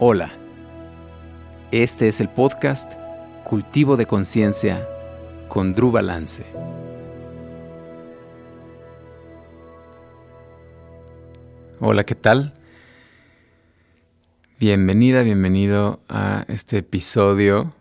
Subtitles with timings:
[0.00, 0.32] Hola,
[1.72, 2.92] este es el podcast
[3.44, 4.86] Cultivo de Conciencia
[5.48, 6.46] con Drew Balance.
[11.80, 12.54] Hola, ¿qué tal?
[14.60, 17.74] Bienvenida, bienvenido a este episodio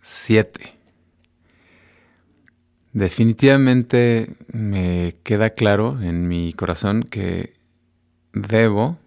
[0.00, 0.74] 7.
[2.92, 7.54] Definitivamente me queda claro en mi corazón que
[8.32, 8.98] debo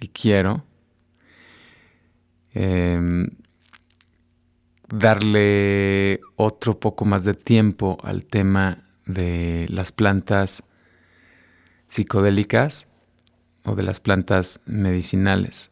[0.00, 0.64] y quiero
[2.54, 3.30] Em,
[4.88, 10.62] darle otro poco más de tiempo al tema de las plantas
[11.88, 12.86] psicodélicas
[13.64, 15.70] o de las plantas medicinales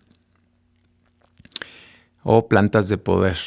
[2.24, 3.38] o plantas de poder.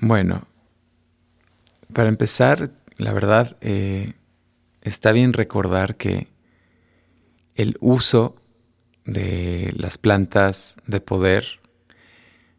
[0.00, 0.46] Bueno,
[1.92, 4.14] para empezar, la verdad, eh,
[4.80, 6.28] está bien recordar que
[7.56, 8.36] el uso
[9.04, 11.58] de las plantas de poder,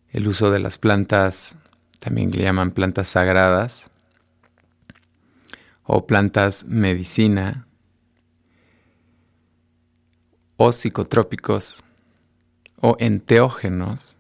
[0.10, 1.56] el uso de las plantas,
[2.00, 3.90] también le llaman plantas sagradas,
[5.84, 7.68] o plantas medicina,
[10.58, 11.86] o psicotrópicos,
[12.82, 14.18] o enteógenos,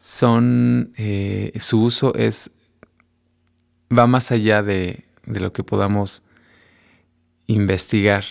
[0.00, 2.50] son, eh, su uso es,
[3.92, 6.22] va más allá de, de lo que podamos
[7.46, 8.24] investigar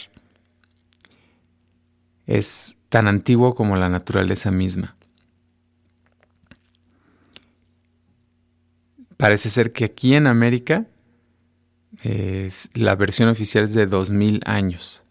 [2.26, 4.96] es tan antiguo como la naturaleza misma.
[9.18, 10.88] Parece ser que aquí en América
[12.02, 15.04] es, la versión oficial es de 2000 años.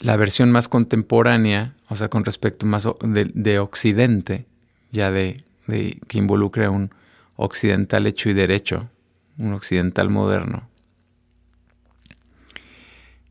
[0.00, 4.46] La versión más contemporánea, o sea, con respecto más de, Occidente,
[4.92, 5.42] ya de,
[6.06, 6.90] que involucre a un
[7.36, 8.88] occidental hecho y derecho,
[9.38, 10.68] un occidental moderno,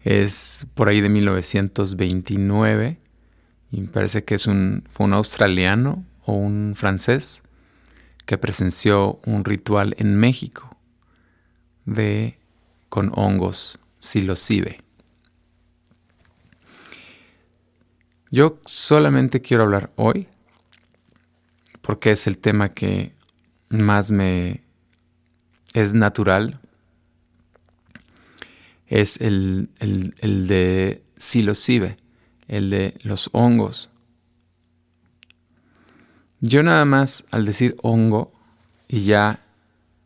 [0.03, 2.97] es por ahí de 1929
[3.71, 7.43] y me parece que es un, fue un australiano o un francés
[8.25, 10.77] que presenció un ritual en México
[11.85, 12.37] de
[12.89, 14.86] con hongos psilocibe.
[18.29, 20.27] Yo solamente quiero hablar hoy
[21.81, 23.13] porque es el tema que
[23.69, 24.63] más me
[25.73, 26.59] es natural
[28.87, 31.97] es el, de psilocibe,
[32.47, 33.91] el de los hongos.
[36.39, 38.31] Yo nada más al decir hongo
[38.87, 39.43] y ya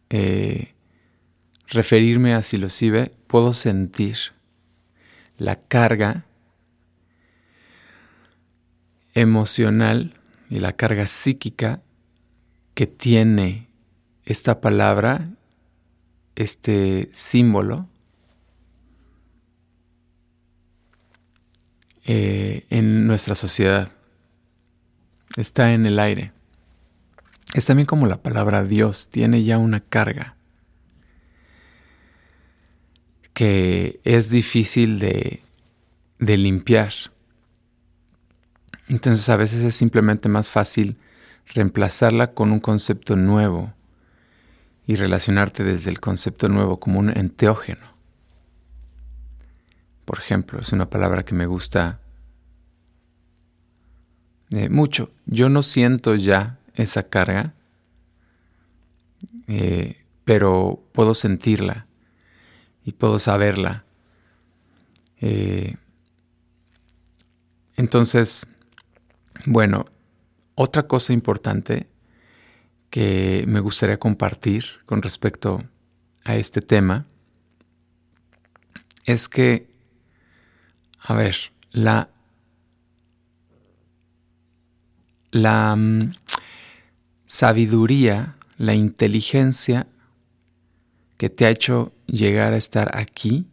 [0.10, 0.74] eh,
[1.68, 4.18] referirme a psilocibe, puedo sentir
[5.38, 6.26] la carga
[9.14, 11.82] emocional y la carga psíquica
[12.74, 13.68] que tiene
[14.26, 15.28] esta palabra,
[16.36, 17.88] este símbolo,
[22.06, 23.92] Eh, en nuestra sociedad.
[25.38, 26.34] Está en el aire.
[27.54, 30.36] Es también como la palabra Dios, tiene ya una carga
[33.34, 35.42] que es difícil de,
[36.20, 36.92] de limpiar.
[38.92, 40.98] Entonces a veces es simplemente más fácil
[41.48, 43.74] reemplazarla con un concepto nuevo
[44.86, 47.92] y relacionarte desde el concepto nuevo como un enteógeno
[50.12, 52.02] por ejemplo, es una palabra que me gusta
[54.50, 55.10] eh, mucho.
[55.26, 57.54] Yo no siento ya esa carga,
[59.48, 61.88] eh, pero puedo sentirla
[62.84, 63.86] y puedo saberla.
[65.22, 65.78] Eh,
[67.78, 68.48] entonces,
[69.46, 69.86] bueno,
[70.56, 71.88] otra cosa importante
[72.90, 75.64] que me gustaría compartir con respecto
[76.26, 77.06] a este tema
[79.06, 79.72] es que
[81.04, 81.36] a ver,
[81.72, 82.10] la,
[85.32, 86.14] la mm,
[87.26, 89.88] sabiduría, la inteligencia
[91.18, 93.48] que te ha hecho llegar a estar aquí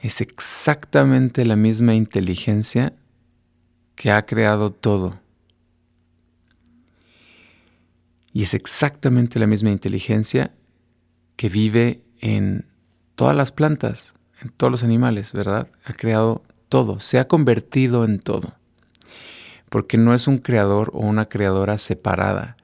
[0.00, 2.94] es exactamente la misma inteligencia
[3.94, 5.20] que ha creado todo.
[8.32, 10.54] Y es exactamente la misma inteligencia
[11.36, 12.66] que vive en
[13.14, 15.68] todas las plantas, en todos los animales, ¿verdad?
[15.84, 18.54] Ha creado todo, se ha convertido en todo.
[19.68, 22.56] Porque no es un creador o una creadora separada,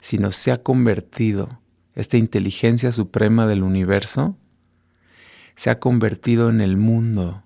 [0.00, 1.60] sino se ha convertido,
[1.94, 4.36] esta inteligencia suprema del universo,
[5.56, 7.42] se ha convertido en el mundo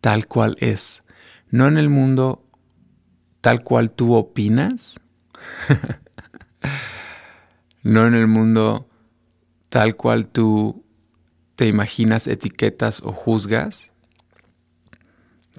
[0.00, 1.02] tal cual es,
[1.50, 2.44] no en el mundo
[3.40, 5.00] tal cual tú opinas,
[7.82, 8.88] no en el mundo
[9.68, 10.84] tal cual tú
[11.56, 13.92] te imaginas, etiquetas o juzgas,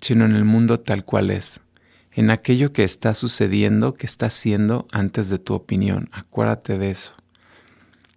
[0.01, 1.61] sino en el mundo tal cual es,
[2.11, 6.09] en aquello que está sucediendo, que está siendo antes de tu opinión.
[6.11, 7.13] Acuérdate de eso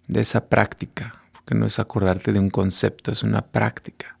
[0.07, 4.17] de esa práctica, porque no es acordarte de un concepto, es una práctica.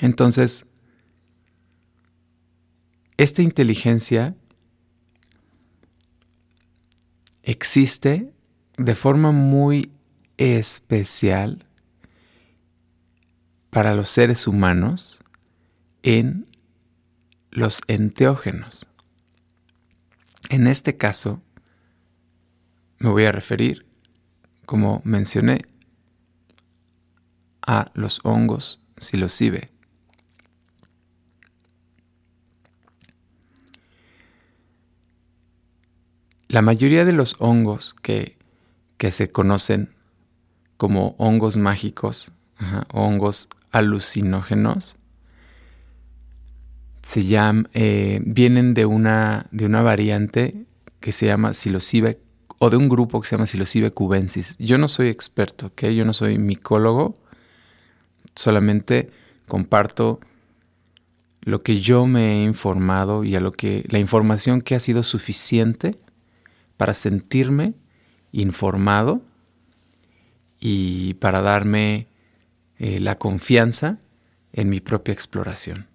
[0.00, 0.66] Entonces,
[3.16, 4.34] esta inteligencia
[7.44, 8.32] existe
[8.76, 9.92] de forma muy
[10.38, 11.66] especial
[13.70, 15.20] para los seres humanos
[16.02, 16.48] en
[17.50, 18.88] los enteógenos.
[20.52, 21.40] En este caso,
[22.98, 23.86] me voy a referir,
[24.66, 25.62] como mencioné,
[27.62, 29.70] a los hongos psilocibe.
[36.48, 38.36] La mayoría de los hongos que,
[39.10, 39.94] se conocen
[40.76, 42.30] como hongos mágicos,
[42.92, 44.96] hongos alucinógenos,
[47.12, 50.64] se llaman, eh, vienen de una, de una variante
[50.98, 52.18] que se llama psilocibe
[52.58, 54.56] o de un grupo que se llama psilocibe cubensis.
[54.58, 55.88] Yo no soy experto, ¿ok?
[55.88, 57.18] Yo no soy micólogo,
[58.34, 59.10] solamente
[59.46, 60.20] comparto
[61.42, 65.02] lo que yo me he informado y a lo que la información que ha sido
[65.02, 65.98] suficiente
[66.78, 67.74] para sentirme
[68.30, 69.20] informado
[70.60, 72.06] y para darme
[72.78, 73.98] eh, la confianza
[74.54, 75.91] en mi propia exploración.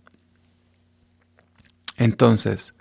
[1.98, 2.74] Entonces,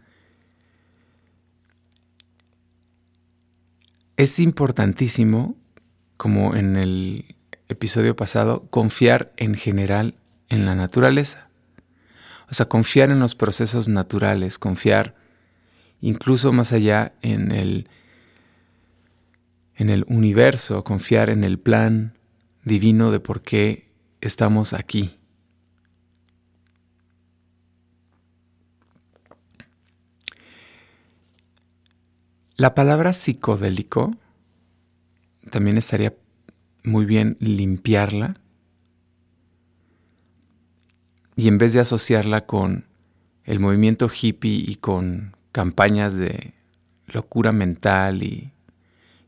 [4.17, 5.57] es importantísimo,
[6.17, 7.37] como en el
[7.69, 10.17] episodio pasado, confiar en general
[10.49, 11.49] en la naturaleza.
[12.49, 15.17] O sea, confiar en los procesos naturales, confiar
[16.01, 17.89] incluso más allá en el
[19.79, 22.17] en el universo, confiar en el plan
[22.65, 23.91] divino de por qué
[24.23, 25.16] estamos aquí.
[32.57, 34.17] La palabra psicodélico
[35.51, 36.15] también estaría
[36.85, 38.41] muy bien limpiarla
[41.37, 42.87] y en vez de asociarla con
[43.45, 46.55] el movimiento hippie y con campañas de
[47.07, 48.53] locura mental y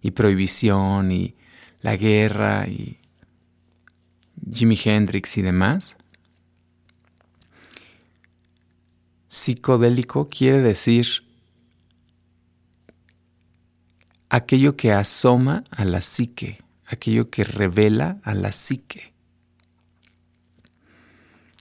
[0.01, 1.35] y prohibición y
[1.81, 2.99] la guerra y
[4.53, 5.97] Jimi Hendrix y demás.
[9.29, 11.28] Psicodélico quiere decir
[14.29, 19.13] aquello que asoma a la psique, aquello que revela a la psique.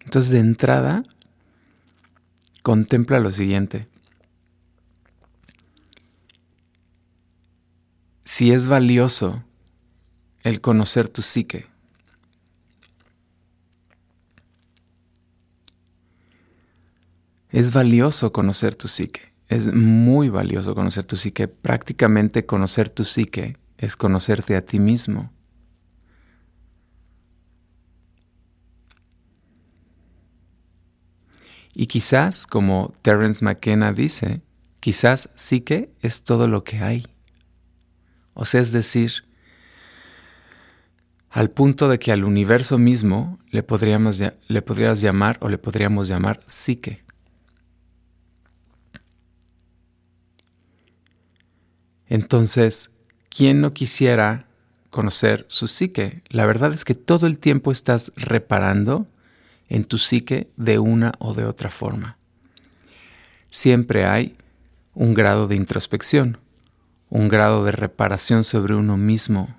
[0.03, 1.03] Entonces de entrada
[2.61, 3.87] contempla lo siguiente.
[8.27, 9.41] si es valioso
[10.43, 11.65] el conocer tu psique.
[17.49, 19.26] Es valioso conocer tu psique.
[19.47, 21.47] Es muy valioso conocer tu psique.
[21.47, 25.31] Prácticamente conocer tu psique es conocerte a ti mismo.
[31.73, 34.41] Y quizás, como Terence McKenna dice,
[34.79, 37.05] quizás psique es todo lo que hay.
[38.33, 39.11] O sea, es decir,
[41.29, 46.07] al punto de que al universo mismo le, podríamos, le podrías llamar o le podríamos
[46.07, 47.03] llamar psique.
[52.09, 52.91] Entonces,
[53.29, 54.47] ¿quién no quisiera
[54.89, 56.23] conocer su psique?
[56.29, 59.07] La verdad es que todo el tiempo estás reparando
[59.69, 62.17] en tu psique de una o de otra forma.
[63.49, 64.35] Siempre hay
[64.93, 66.39] un grado de introspección
[67.09, 69.55] un grado de reparación sobre uno mismo.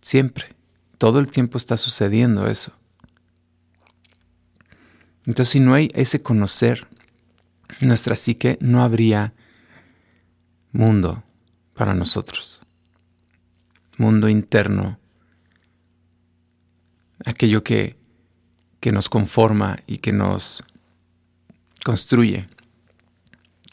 [0.00, 0.54] Siempre,
[0.98, 2.72] todo el tiempo está sucediendo eso.
[5.26, 6.86] Entonces, si no hay ese conocer
[7.80, 9.34] nuestra psique, no habría
[10.72, 11.22] mundo
[11.74, 12.62] para nosotros.
[13.96, 14.98] Mundo interno,
[17.24, 17.96] aquello que,
[18.80, 20.64] que nos conforma y que nos
[21.84, 22.48] construye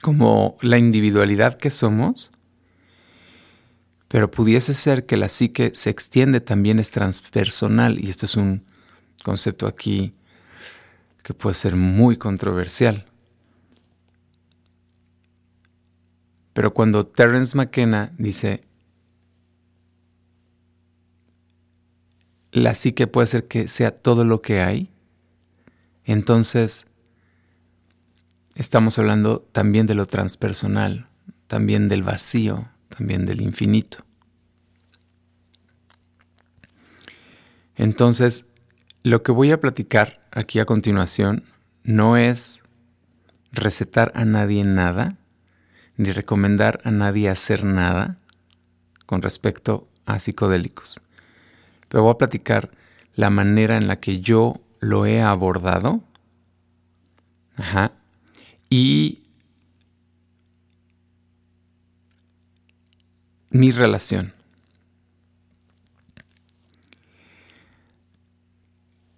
[0.01, 2.31] como la individualidad que somos,
[4.07, 8.65] pero pudiese ser que la psique se extiende también es transpersonal y este es un
[9.23, 10.13] concepto aquí
[11.23, 13.05] que puede ser muy controversial.
[16.57, 18.61] Pero cuando Terence McKenna dice,
[22.51, 24.91] la psique puede ser que sea todo lo que hay,
[26.03, 26.87] entonces
[28.55, 31.07] estamos hablando también de lo transpersonal,
[31.45, 34.03] también del vacío, también del infinito.
[37.75, 38.47] Entonces,
[39.03, 41.43] lo que voy a platicar aquí a continuación
[41.83, 42.63] no es
[43.51, 45.19] recetar a nadie nada,
[45.97, 48.17] ni recomendar a nadie hacer nada
[49.05, 51.01] con respecto a psicodélicos.
[51.89, 52.71] Pero voy a platicar
[53.15, 56.03] la manera en la que yo lo he abordado.
[57.55, 57.91] Ajá.
[58.69, 59.23] Y
[63.49, 64.33] mi relación.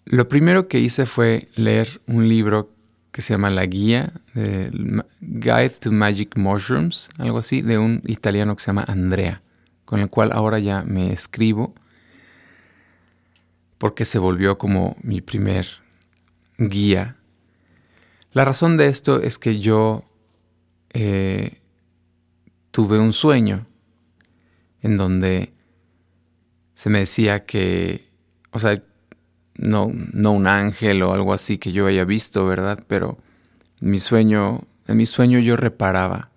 [0.06, 2.74] Lo primero que hice fue leer un libro
[3.20, 8.64] que se llama La Guía, Guide to Magic Mushrooms, algo así, de un italiano que
[8.64, 9.42] se llama Andrea,
[9.84, 11.76] con el cual ahora ya me escribo,
[13.78, 15.68] porque se volvió como mi primer
[16.58, 17.18] guía.
[18.32, 20.06] La razón de esto es que yo
[20.92, 21.58] eh,
[22.72, 23.68] tuve un sueño
[24.82, 25.52] en donde
[26.74, 28.06] se me decía que,
[28.52, 28.82] o sea,
[29.60, 32.84] no, no un ángel o algo así que yo haya visto, ¿verdad?
[32.88, 33.18] Pero
[33.82, 36.30] mi sueño, en mi sueño yo reparaba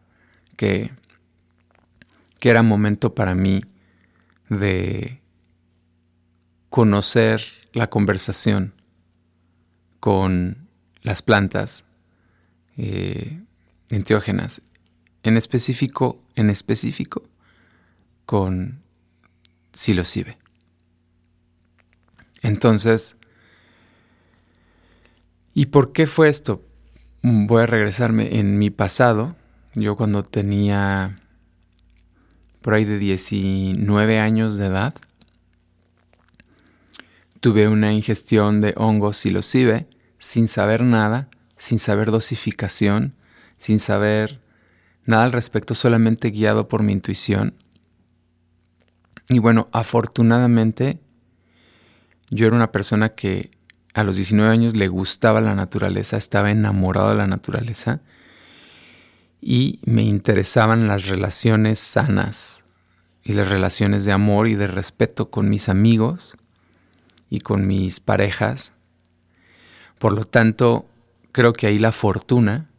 [0.56, 0.90] que,
[2.40, 3.64] que era momento para mí
[4.48, 5.20] de
[6.68, 8.74] conocer la conversación
[10.00, 10.68] con
[11.02, 11.84] las plantas
[12.76, 13.40] eh,
[13.90, 14.62] enteógenas,
[15.22, 17.22] en específico, en específico,
[18.26, 18.82] con
[19.72, 20.41] psilocibe.
[22.42, 23.16] Entonces,
[25.54, 26.64] ¿y por qué fue esto?
[27.22, 29.36] Voy a regresarme en mi pasado.
[29.74, 31.20] Yo cuando tenía
[32.60, 34.94] por ahí de 19 años de edad,
[37.40, 43.14] tuve una ingestión de hongos psilocibe sin saber nada, sin saber dosificación,
[43.58, 44.40] sin saber
[45.04, 47.54] nada al respecto, solamente guiado por mi intuición.
[49.28, 51.00] Y bueno, afortunadamente
[52.32, 53.50] yo era una persona que
[53.92, 58.00] a los 19 años le gustaba la naturaleza, estaba enamorado de la naturaleza
[59.42, 62.64] y me interesaban las relaciones sanas
[63.22, 66.38] y las relaciones de amor y de respeto con mis amigos
[67.28, 68.72] y con mis parejas.
[69.98, 70.86] Por lo tanto,
[71.32, 72.70] creo que ahí la fortuna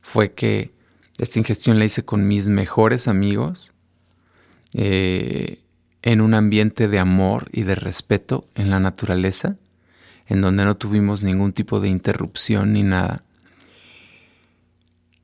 [0.00, 0.72] fue que
[1.18, 3.72] esta ingestión la hice con mis mejores amigos.
[4.74, 5.61] Eh,
[6.02, 9.56] en un ambiente de amor y de respeto en la naturaleza,
[10.26, 13.24] en donde no tuvimos ningún tipo de interrupción ni nada.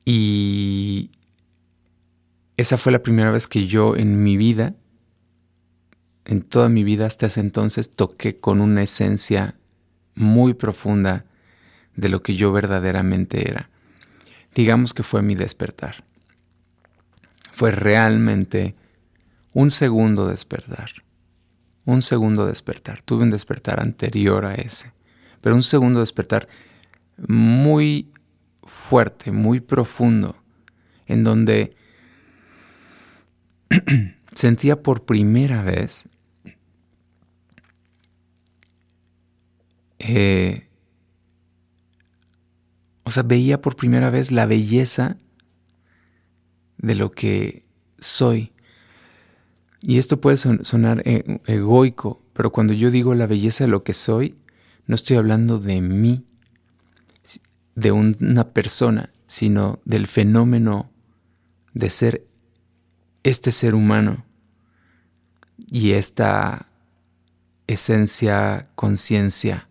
[0.05, 1.11] Y
[2.57, 4.73] esa fue la primera vez que yo en mi vida,
[6.25, 9.55] en toda mi vida hasta ese entonces, toqué con una esencia
[10.15, 11.25] muy profunda
[11.95, 13.69] de lo que yo verdaderamente era.
[14.55, 16.03] Digamos que fue mi despertar.
[17.51, 18.75] Fue realmente
[19.53, 20.91] un segundo despertar.
[21.85, 23.01] Un segundo despertar.
[23.01, 24.93] Tuve un despertar anterior a ese.
[25.41, 26.47] Pero un segundo despertar
[27.17, 28.11] muy
[28.63, 30.35] fuerte, muy profundo,
[31.07, 31.75] en donde
[34.33, 36.07] sentía por primera vez
[39.99, 40.65] eh,
[43.03, 45.17] o sea, veía por primera vez la belleza
[46.77, 47.65] de lo que
[47.99, 48.51] soy,
[49.81, 53.93] y esto puede sonar eh, egoico, pero cuando yo digo la belleza de lo que
[53.93, 54.35] soy,
[54.87, 56.25] no estoy hablando de mí,
[57.75, 60.89] de una persona, sino del fenómeno
[61.73, 62.27] de ser
[63.23, 64.25] este ser humano
[65.71, 66.65] y esta
[67.67, 69.69] esencia, conciencia.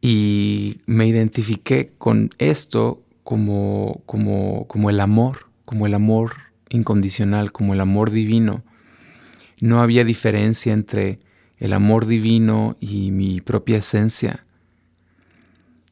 [0.00, 7.74] Y me identifiqué con esto como, como, como el amor, como el amor incondicional, como
[7.74, 8.64] el amor divino.
[9.60, 11.20] No había diferencia entre
[11.58, 14.46] el amor divino y mi propia esencia.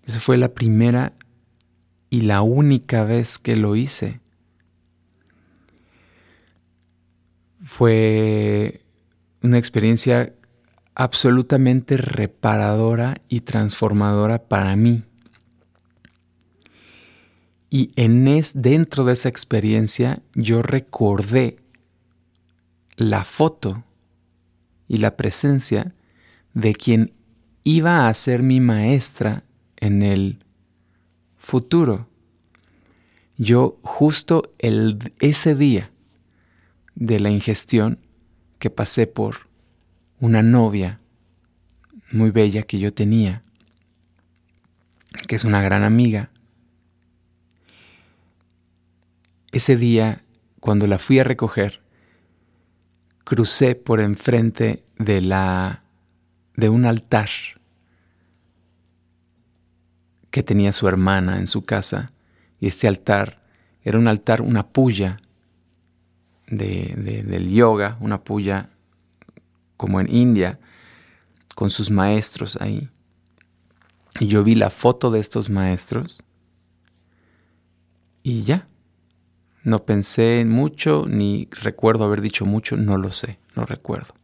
[0.04, 1.14] Esa fue la primera
[2.11, 4.21] y la única vez que lo hice.
[7.62, 8.83] Fue
[9.43, 10.35] una experiencia
[10.95, 15.04] absolutamente reparadora y transformadora para mí.
[17.75, 21.57] Y en es, dentro de esa experiencia yo recordé
[22.95, 23.83] la foto
[24.87, 25.93] y la presencia
[26.52, 27.14] de quien
[27.64, 29.43] iba a ser mi maestra
[29.78, 30.38] en el
[31.37, 32.09] futuro.
[33.38, 34.54] Yo justo
[35.19, 35.90] ese día
[36.95, 37.99] de la ingestión
[38.61, 39.49] que pasé por
[40.21, 41.00] una novia
[42.12, 43.43] muy bella que yo tenía,
[45.26, 46.31] que es una gran amiga.
[49.54, 50.25] Ese día,
[50.58, 51.80] cuando la fui a recoger,
[53.23, 55.84] crucé por enfrente de la
[56.56, 57.28] de un altar
[60.32, 62.11] que tenía su hermana en su casa
[62.58, 63.44] y este altar
[63.82, 65.20] era un altar, una puya
[66.49, 68.70] de, del yoga, una puya
[69.76, 70.58] como en India,
[71.54, 72.90] con sus maestros ahí.
[74.18, 76.25] Y yo vi la foto de estos maestros
[78.25, 78.66] y ya.
[79.64, 84.14] No pensé en mucho, ni recuerdo haber dicho mucho, no lo sé, no recuerdo.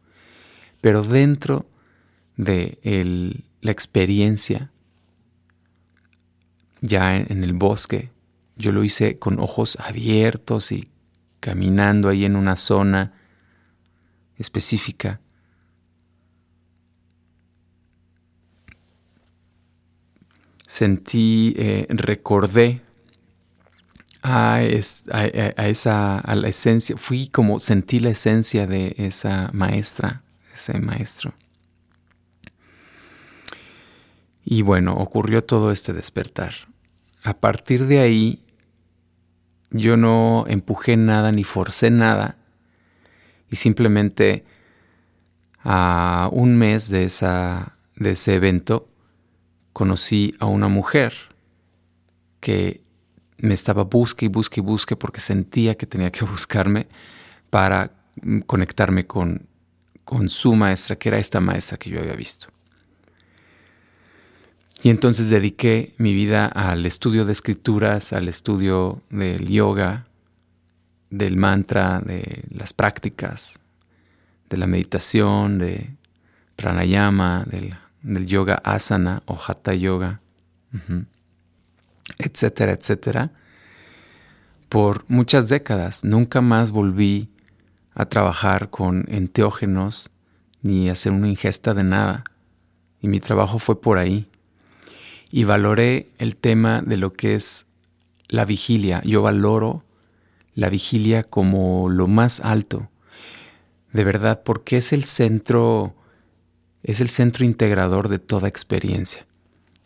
[0.81, 1.65] Pero dentro
[2.37, 2.77] de
[3.61, 4.71] la experiencia,
[6.81, 8.11] ya en el bosque,
[8.55, 10.89] yo lo hice con ojos abiertos y
[11.39, 13.13] caminando ahí en una zona
[14.37, 15.21] específica.
[20.67, 22.81] Sentí, eh, recordé
[24.21, 30.23] a, esa, a la esencia, fui como sentí la esencia de esa maestra,
[30.53, 31.33] ese maestro.
[34.43, 36.53] Y bueno, ocurrió todo este despertar.
[37.23, 38.43] A partir de ahí
[39.69, 42.37] yo no empujé nada ni forcé nada
[43.49, 44.45] y simplemente
[45.63, 48.89] a un mes de, esa, de ese evento
[49.73, 51.13] conocí a una mujer
[52.39, 52.81] que
[53.41, 56.87] me estaba busque y busque y busque porque sentía que tenía que buscarme
[57.49, 57.91] para
[58.45, 59.47] conectarme con,
[60.03, 62.47] con su maestra, que era esta maestra que yo había visto.
[64.83, 70.07] Y entonces dediqué mi vida al estudio de escrituras, al estudio del yoga,
[71.11, 73.59] del mantra, de las prácticas,
[74.49, 75.95] de la meditación, de
[76.55, 80.21] pranayama, del, yoga asana o hatha yoga,
[82.17, 83.31] etcétera, etcétera.
[84.69, 87.29] Por muchas décadas nunca más volví
[87.93, 90.09] a trabajar con enteógenos
[90.61, 92.23] ni hacer una ingesta de nada.
[93.01, 94.27] Y mi trabajo fue por ahí
[95.31, 97.65] y valoré el tema de lo que es
[98.27, 99.01] la vigilia.
[99.03, 99.83] Yo valoro
[100.53, 102.89] la vigilia como lo más alto,
[103.93, 105.95] de verdad, porque es el centro,
[106.83, 109.25] es el centro integrador de toda experiencia.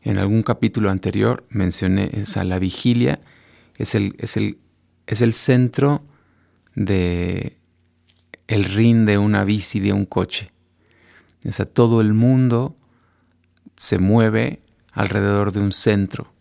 [0.05, 3.19] En algún capítulo anterior mencioné, o la vigilia
[3.75, 4.59] es el, es el,
[5.07, 6.03] es el centro
[6.75, 7.57] de
[8.47, 10.51] el rin de una bici, de un coche.
[11.43, 12.75] O sea, todo el mundo
[13.75, 14.59] se mueve
[14.91, 16.31] alrededor de un centro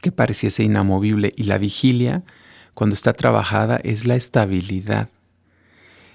[0.00, 1.34] que pareciese inamovible.
[1.36, 2.24] Y la vigilia,
[2.72, 5.10] cuando está trabajada, es la estabilidad,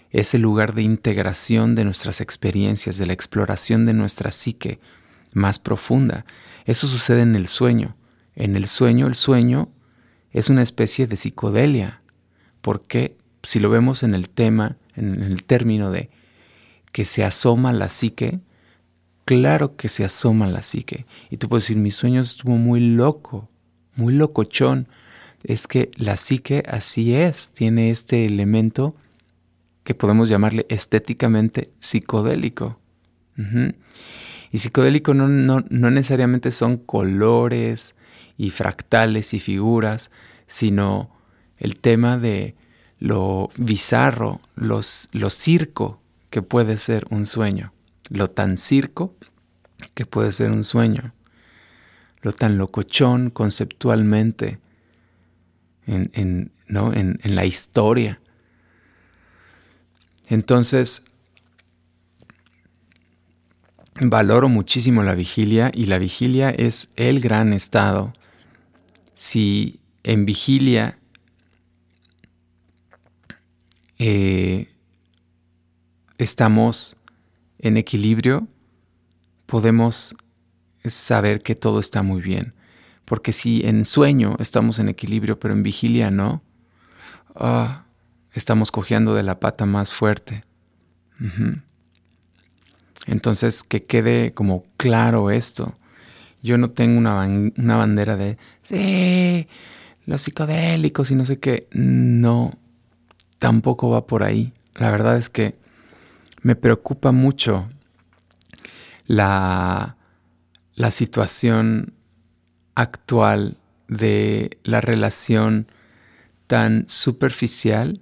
[0.09, 4.79] es el lugar de integración de nuestras experiencias, de la exploración de nuestra psique
[5.33, 6.25] más profunda.
[6.65, 7.95] Eso sucede en el sueño.
[8.35, 9.69] En el sueño, el sueño
[10.31, 12.01] es una especie de psicodelia,
[12.61, 16.09] porque si lo vemos en el tema, en el término de
[16.91, 18.39] que se asoma la psique,
[19.25, 21.05] claro que se asoma la psique.
[21.29, 23.49] Y tú puedes decir, mi sueño estuvo muy loco,
[23.95, 24.87] muy locochón.
[25.43, 28.95] Es que la psique así es, tiene este elemento
[29.83, 32.79] que podemos llamarle estéticamente psicodélico.
[34.51, 37.95] Y psicodélico no, no, no, necesariamente son colores
[38.37, 40.11] y fractales y figuras,
[40.47, 41.15] sino
[41.57, 42.55] el tema de
[42.99, 47.73] lo bizarro, los, lo circo que puede ser un sueño
[48.09, 49.15] lo tan circo
[49.93, 51.13] que puede ser un sueño,
[52.21, 54.59] lo tan locochón conceptualmente
[55.85, 56.93] en, ¿no?
[56.93, 58.19] en, en la historia.
[60.27, 61.03] Entonces,
[63.99, 68.13] valoro muchísimo la vigilia y la vigilia es el gran estado.
[69.13, 70.97] Si en vigilia
[73.97, 74.69] eh,
[76.17, 76.97] estamos
[77.59, 78.47] en equilibrio,
[79.45, 80.15] podemos
[80.85, 82.53] saber que todo está muy bien.
[83.03, 86.43] Porque si en sueño estamos en equilibrio, pero en vigilia no,
[87.35, 87.85] ah,
[88.33, 90.45] estamos cojeando de la pata más fuerte.
[93.05, 95.75] Entonces, que quede como claro esto.
[96.41, 99.47] Yo no tengo una, una bandera de, sí,
[100.05, 101.67] los psicodélicos y no sé qué.
[101.71, 102.51] No,
[103.39, 104.53] tampoco va por ahí.
[104.75, 105.55] La verdad es que
[106.41, 107.67] me preocupa mucho
[109.05, 109.97] la,
[110.75, 111.93] la situación
[112.75, 113.57] actual
[113.87, 115.67] de la relación
[116.47, 118.01] tan superficial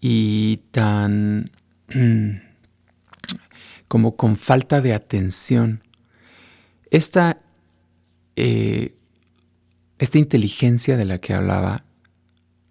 [0.00, 1.46] y tan
[1.94, 2.45] mm,
[3.88, 5.82] como con falta de atención.
[6.90, 7.38] Esta,
[8.36, 8.96] eh,
[9.98, 11.84] esta inteligencia de la que hablaba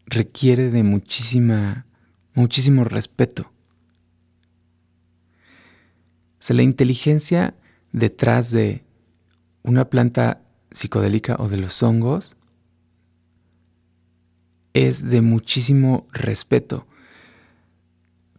[0.06, 1.86] requiere de muchísima,
[2.34, 3.51] muchísimo respeto.
[6.39, 7.56] O sea, la inteligencia
[7.91, 8.84] detrás de
[9.63, 12.36] una planta psicodélica o de los hongos
[14.73, 16.86] es de muchísimo respeto.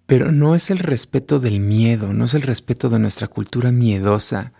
[0.06, 4.52] Pero no es el respeto del miedo, no es el respeto de nuestra cultura miedosa,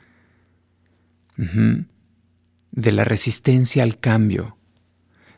[1.36, 4.56] de la resistencia al cambio,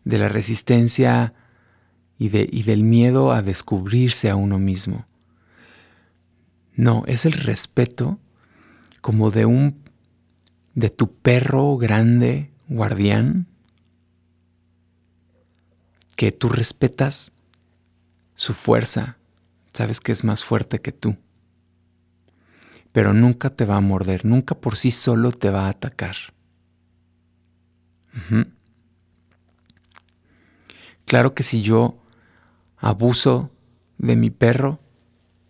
[0.05, 1.35] de la resistencia
[2.19, 5.07] y, y del miedo a descubrirse a uno mismo.
[6.75, 8.19] No, es el respeto
[9.01, 9.89] como de un
[10.75, 13.49] de tu perro grande guardián
[16.15, 17.33] que tú respetas
[18.37, 19.18] su fuerza,
[19.79, 21.17] sabes que es más fuerte que tú,
[22.91, 26.17] pero nunca te va a morder, nunca por sí solo te va a atacar.
[31.05, 32.03] Claro que si yo
[32.77, 33.53] abuso
[33.99, 34.81] de mi perro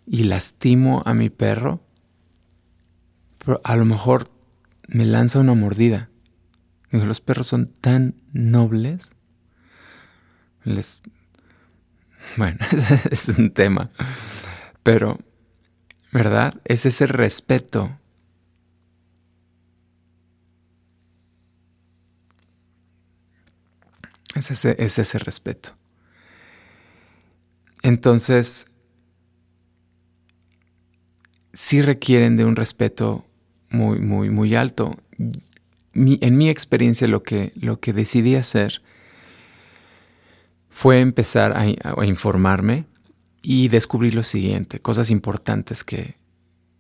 [0.05, 1.81] y lastimo a mi perro,
[3.64, 4.29] a lo mejor
[4.88, 6.11] me lanza una mordida.
[6.91, 9.11] los perros son tan nobles.
[10.64, 11.03] Les...
[12.37, 12.59] Bueno,
[13.11, 13.91] es un tema.
[14.83, 15.19] Pero,
[16.12, 16.55] ¿verdad?
[16.64, 17.99] Es ese respeto.
[24.35, 25.71] Es ese, es respeto.
[27.83, 28.67] Entonces,
[31.53, 33.25] sí requieren de un respeto
[33.71, 34.97] muy, muy, muy alto.
[35.95, 38.83] en mi experiencia lo que, lo que decidí hacer
[40.79, 42.87] fue empezar a, informarme
[43.43, 46.14] y descubrir lo siguiente, cosas importantes que,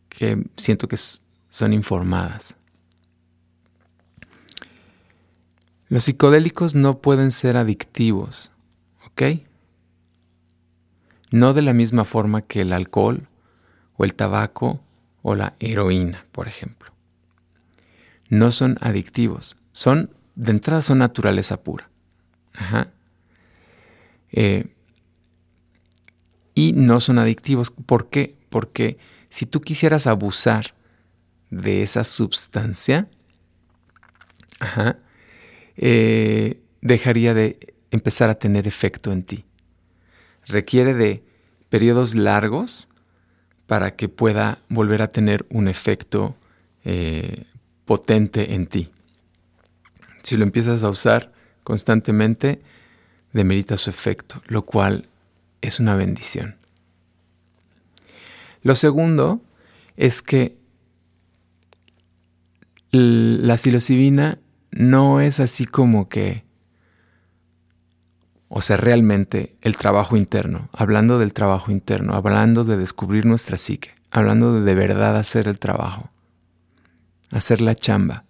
[0.08, 2.56] que siento que son informadas.
[5.88, 8.52] Los psicodélicos no pueden ser adictivos,
[9.04, 9.40] ¿ok?
[11.32, 13.26] No de la misma forma que el alcohol
[13.96, 14.80] o el tabaco
[15.22, 16.92] o la heroína, por ejemplo.
[18.28, 21.90] No son adictivos, son, de entrada son naturaleza pura.
[24.32, 24.66] Eh,
[26.54, 27.70] y no son adictivos.
[27.70, 28.36] ¿Por qué?
[28.50, 28.98] Porque
[29.30, 30.74] si tú quisieras abusar
[31.50, 33.08] de esa sustancia,
[35.76, 37.58] eh, dejaría de
[37.90, 39.44] empezar a tener efecto en ti.
[40.46, 41.22] Requiere de
[41.68, 42.88] periodos largos
[43.66, 46.36] para que pueda volver a tener un efecto
[46.84, 47.44] eh,
[47.84, 48.90] potente en ti.
[50.22, 51.32] Si lo empiezas a usar
[51.64, 52.62] constantemente,
[53.32, 55.06] demerita su efecto, lo cual
[55.60, 56.56] es una bendición.
[58.62, 59.40] Lo segundo
[59.96, 60.56] es que
[62.90, 64.38] la psilocibina
[64.70, 66.48] no es así como que
[68.48, 73.90] o sea, realmente el trabajo interno, hablando del trabajo interno, hablando de descubrir nuestra psique,
[74.10, 76.10] hablando de de verdad hacer el trabajo,
[77.30, 78.24] hacer la chamba,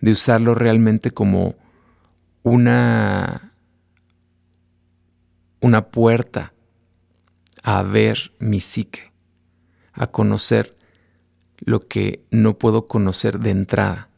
[0.00, 1.56] de usarlo realmente como
[2.44, 3.50] una,
[5.60, 6.52] una puerta
[7.62, 9.12] a ver mi psique,
[9.92, 10.76] a conocer
[11.58, 14.08] lo que no puedo conocer de entrada.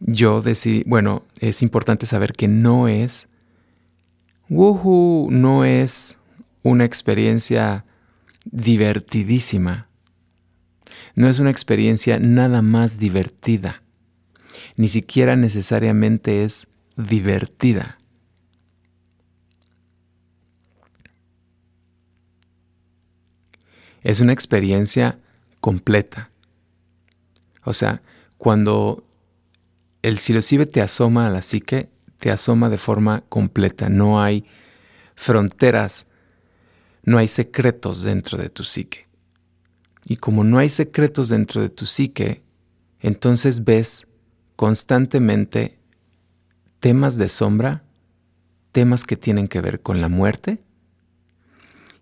[0.00, 3.28] yo decidí, bueno, es importante saber que no es,
[4.48, 6.16] woohoo, no es
[6.62, 7.84] una experiencia
[8.44, 9.88] divertidísima.
[11.14, 13.82] No es una experiencia nada más divertida.
[14.76, 17.98] Ni siquiera necesariamente es divertida.
[24.02, 25.18] Es una experiencia
[25.60, 26.30] completa.
[27.64, 28.02] O sea,
[28.38, 29.04] cuando
[30.02, 33.88] el psilocibe te asoma a la psique, te asoma de forma completa.
[33.88, 34.46] No hay
[35.14, 36.06] fronteras,
[37.02, 39.06] no hay secretos dentro de tu psique.
[40.06, 42.42] Y como no hay secretos dentro de tu psique,
[43.00, 44.06] entonces ves
[44.60, 45.78] constantemente
[46.80, 47.82] temas de sombra,
[48.72, 50.60] temas que tienen que ver con la muerte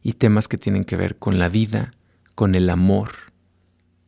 [0.03, 1.95] y temas que tienen que ver con la vida,
[2.35, 3.11] con el amor,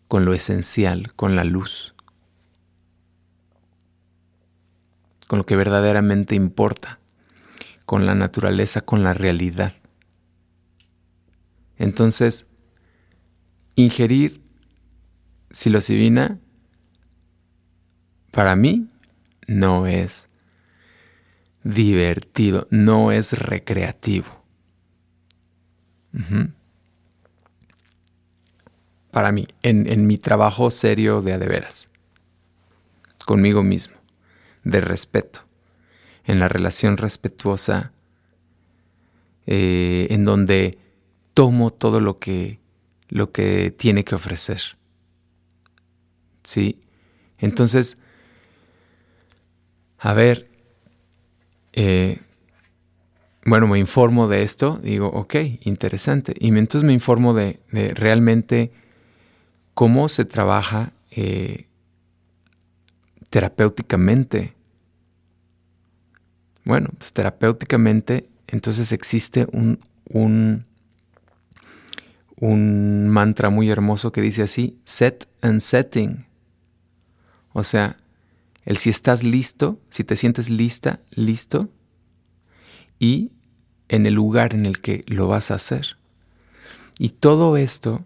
[0.08, 1.94] con lo esencial, con la luz.
[5.28, 6.98] con lo que verdaderamente importa,
[7.86, 9.74] con la naturaleza, con la realidad.
[11.76, 12.48] Entonces,
[13.76, 14.42] ingerir
[15.52, 16.40] psilocibina
[18.30, 18.88] para mí
[19.46, 20.28] no es
[21.64, 24.40] divertido, no es recreativo.
[29.10, 31.88] Para mí, en, mi trabajo serio de adeveras,
[33.26, 33.96] conmigo mismo,
[34.64, 35.40] de respeto,
[36.24, 37.92] en la relación respetuosa,
[39.46, 40.78] eh, en donde
[41.34, 42.60] tomo todo lo que,
[43.08, 44.76] lo que tiene que ofrecer.
[46.42, 46.80] ¿Sí?
[47.38, 47.98] Entonces,
[50.00, 50.48] a ver,
[51.74, 52.20] eh,
[53.44, 56.34] bueno, me informo de esto, digo, ok, interesante.
[56.38, 57.60] Y entonces me informo de,
[57.94, 58.72] realmente
[59.74, 61.66] cómo se trabaja eh,
[63.28, 64.54] terapéuticamente.
[66.64, 70.64] Bueno, pues terapéuticamente, entonces existe un, un,
[72.36, 76.26] un mantra muy hermoso que dice así, set and setting.
[77.52, 77.99] O sea,
[78.64, 81.70] el si estás listo, si te sientes lista, listo,
[82.98, 83.32] y
[83.88, 85.96] en el lugar en el que lo vas a hacer.
[86.98, 88.04] Y todo esto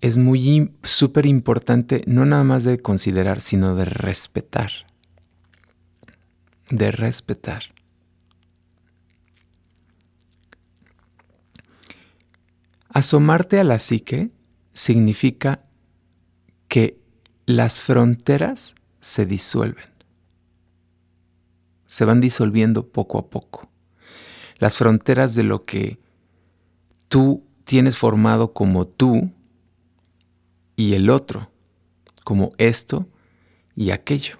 [0.00, 4.70] es muy súper importante, no nada más de considerar, sino de respetar.
[6.70, 7.64] De respetar.
[12.90, 14.30] Asomarte a la psique
[14.72, 15.64] significa
[16.68, 17.00] que
[17.46, 19.90] las fronteras se disuelven.
[21.86, 23.70] Se van disolviendo poco a poco.
[24.58, 25.98] Las fronteras de lo que
[27.08, 29.32] tú tienes formado como tú
[30.76, 31.50] y el otro,
[32.24, 33.08] como esto
[33.74, 34.38] y aquello.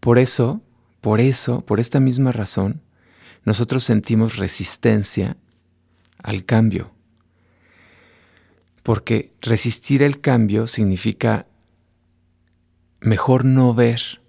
[0.00, 0.62] Por eso,
[1.00, 2.82] por eso, por esta misma razón,
[3.44, 5.36] nosotros sentimos resistencia
[6.22, 6.92] al cambio.
[8.82, 11.46] Porque resistir el cambio significa
[13.00, 14.20] mejor no ver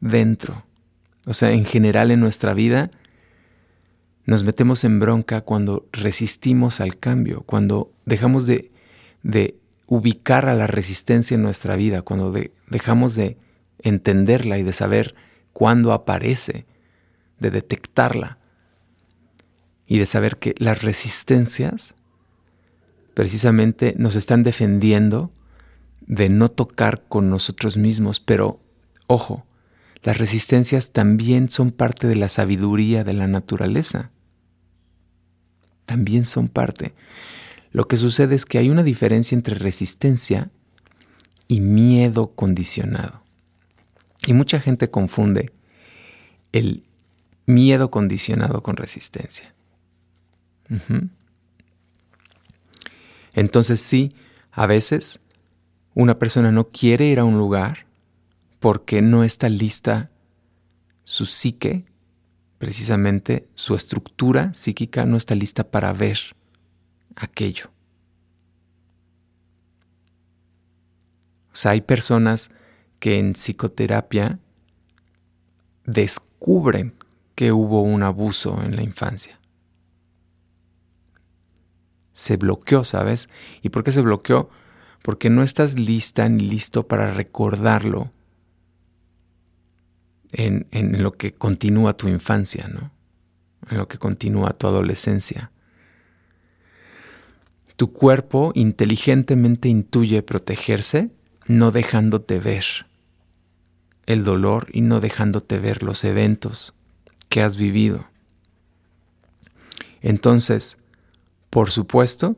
[0.00, 0.64] dentro.
[1.26, 2.90] O sea, en general en nuestra vida
[4.24, 8.70] nos metemos en bronca cuando resistimos al cambio, cuando dejamos de,
[9.88, 12.34] ubicar a la resistencia en nuestra vida, cuando
[12.68, 13.38] dejamos de
[13.78, 15.14] entenderla y de saber
[15.52, 16.66] cuándo aparece,
[17.38, 18.38] de detectarla
[19.86, 21.94] y de saber que las resistencias
[23.14, 25.30] precisamente nos están defendiendo
[26.06, 28.60] de no tocar con nosotros mismos, pero
[29.06, 29.46] ojo,
[30.02, 34.10] las resistencias también son parte de la sabiduría de la naturaleza.
[35.84, 36.94] También son parte.
[37.72, 40.50] Lo que sucede es que hay una diferencia entre resistencia
[41.48, 43.22] y miedo condicionado.
[44.26, 45.52] Y mucha gente confunde
[46.52, 46.84] el
[47.46, 49.54] miedo condicionado con resistencia.
[53.34, 54.14] Entonces sí,
[54.52, 55.20] a veces
[55.96, 57.86] una persona no quiere ir a un lugar
[58.60, 60.10] porque no está lista
[61.04, 61.86] su psique,
[62.58, 66.18] precisamente su estructura psíquica no está lista para ver
[67.16, 67.70] aquello.
[71.50, 72.50] O sea, hay personas
[72.98, 74.38] que en psicoterapia
[75.86, 76.92] descubren
[77.34, 79.40] que hubo un abuso en la infancia.
[82.12, 83.30] Se bloqueó, ¿sabes?
[83.62, 84.50] ¿Y por qué se bloqueó?
[85.06, 88.10] Porque no estás lista ni listo para recordarlo
[90.32, 92.90] en, en, lo que continúa tu infancia, ¿no?
[93.70, 95.52] En lo que continúa tu adolescencia.
[97.76, 101.12] Tu cuerpo inteligentemente intuye protegerse,
[101.46, 102.64] no dejándote ver
[104.06, 106.74] el dolor y no dejándote ver los eventos
[107.28, 108.08] que has vivido.
[110.02, 110.78] Entonces,
[111.48, 112.34] por supuesto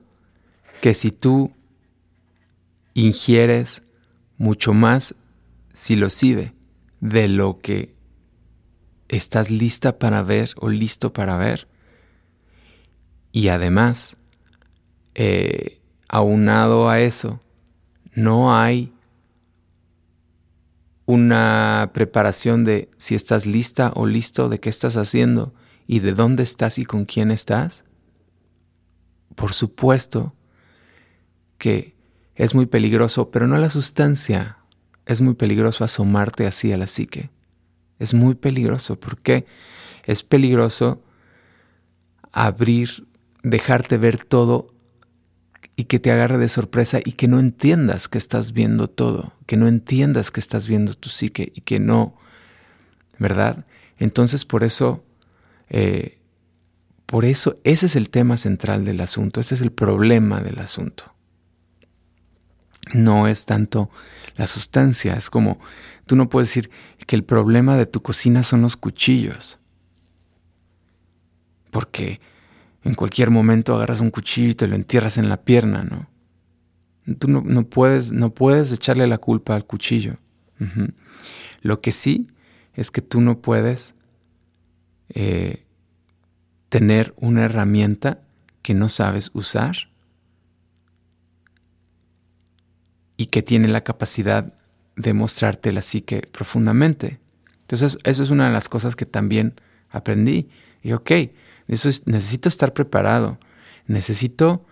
[0.83, 1.55] que si tú
[3.07, 3.83] ingieres
[4.37, 5.15] mucho más
[5.73, 6.55] psilocibe
[7.01, 7.95] de lo que
[9.09, 11.69] estás lista para ver o listo para ver.
[13.31, 14.17] Y además,
[15.15, 17.41] eh, aunado a eso,
[18.15, 18.93] no hay
[21.07, 25.55] una preparación de si estás lista o listo, de qué estás haciendo
[25.87, 27.85] y de dónde estás y con quién estás.
[29.35, 30.35] Por supuesto
[31.59, 31.98] que
[32.39, 34.59] es muy peligroso, pero no la sustancia.
[35.07, 37.31] Es muy peligroso asomarte así a la psique.
[37.99, 38.99] Es muy peligroso.
[38.99, 39.45] ¿Por qué?
[40.05, 41.03] Es peligroso
[42.31, 43.09] abrir,
[43.43, 44.69] dejarte ver todo
[45.75, 49.57] y que te agarre de sorpresa y que no entiendas que estás viendo todo, que
[49.57, 52.15] no entiendas que estás viendo tu psique y que no,
[53.19, 53.67] ¿verdad?
[53.99, 55.05] Entonces por eso,
[55.71, 56.19] eh,
[57.07, 61.18] por eso ese es el tema central del asunto, ese es el problema del asunto
[62.95, 63.91] no es tanto
[64.37, 65.59] la sustancia, es como
[66.07, 66.71] tú no puedes decir
[67.07, 69.59] que el problema de tu cocina son los cuchillos.
[71.71, 72.21] Porque
[72.85, 76.09] en cualquier momento agarras un cuchillo y te lo entierras en la pierna, ¿no?
[77.19, 80.19] Tú no, puedes, no puedes echarle la culpa al cuchillo.
[81.63, 82.29] Lo que sí
[82.75, 83.95] es que tú no puedes
[85.09, 85.65] eh,
[86.69, 88.21] tener una herramienta
[88.63, 89.89] que no sabes usar
[93.19, 94.55] y que tiene la capacidad
[94.97, 97.19] de mostrarte la psique profundamente.
[97.63, 100.49] Entonces, eso es una de las cosas que también aprendí.
[100.83, 101.11] Y ok,
[101.67, 103.39] eso necesito estar preparado,
[103.87, 104.65] necesito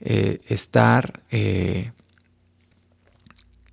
[0.00, 1.92] eh, estar eh,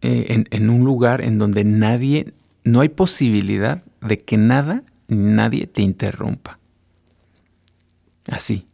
[0.02, 5.18] eh, en, en, un lugar en donde nadie, no hay posibilidad de que nada ni
[5.18, 6.58] nadie te interrumpa.
[8.28, 8.66] Así.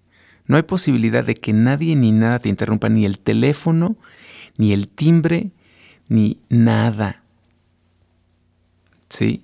[0.45, 3.97] No hay posibilidad de que nadie ni nada te interrumpa, ni el teléfono,
[4.57, 5.51] ni el timbre,
[6.07, 7.23] ni nada.
[9.09, 9.43] ¿Sí?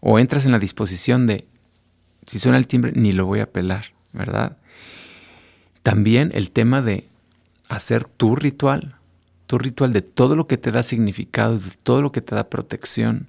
[0.00, 1.46] O entras en la disposición de,
[2.26, 4.56] si suena el timbre, ni lo voy a pelar, ¿verdad?
[5.82, 7.08] También el tema de
[7.68, 8.96] hacer tu ritual,
[9.46, 12.50] tu ritual de todo lo que te da significado, de todo lo que te da
[12.50, 13.28] protección.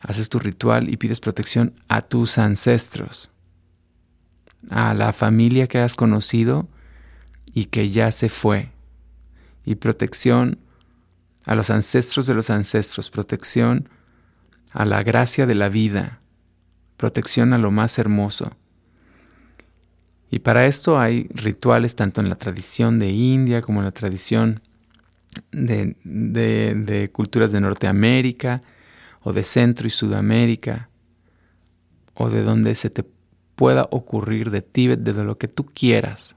[0.00, 3.30] Haces tu ritual y pides protección a tus ancestros,
[4.70, 6.68] a la familia que has conocido
[7.54, 8.71] y que ya se fue,
[9.64, 10.58] y protección
[11.46, 13.88] a los ancestros de los ancestros, protección
[14.70, 16.20] a la gracia de la vida,
[16.96, 18.52] protección a lo más hermoso.
[20.30, 24.62] Y para esto hay rituales tanto en la tradición de India como en la tradición
[25.50, 28.62] de, de, culturas de Norteamérica
[29.22, 30.88] o de Centro y Sudamérica
[32.14, 33.04] o de donde se te
[33.56, 36.36] pueda ocurrir, de Tíbet, de lo que tú quieras.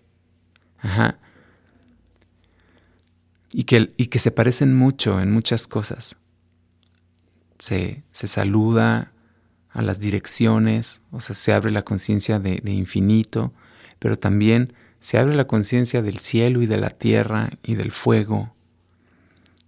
[0.80, 1.20] Ajá
[3.56, 6.18] y que, y que se parecen mucho en muchas cosas.
[7.58, 9.14] Se, se saluda
[9.70, 13.54] a las direcciones, o sea, se abre la conciencia de, de infinito,
[13.98, 18.54] pero también se abre la conciencia del cielo y de la tierra y del fuego,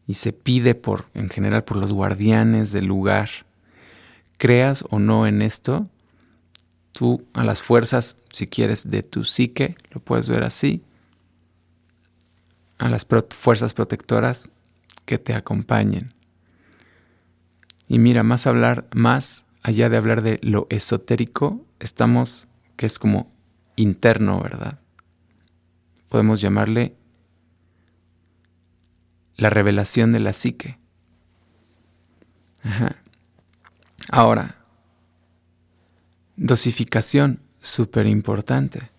[0.05, 3.29] y se pide por, en general, por los guardianes del lugar.
[4.37, 5.87] Creas o no en esto,
[6.91, 10.83] tú a las fuerzas, si quieres, de tu psique, lo puedes ver así,
[12.77, 14.49] a las fuerzas protectoras
[15.05, 16.13] que te acompañen.
[17.87, 23.31] Y mira, más hablar, más allá de hablar de lo esotérico, estamos, que es como
[23.75, 24.79] interno, ¿verdad?
[26.09, 26.95] Podemos llamarle
[29.37, 30.77] la revelación de la psique.
[32.63, 32.97] Ajá.
[34.09, 34.57] Ahora,
[36.35, 38.89] dosificación, súper importante.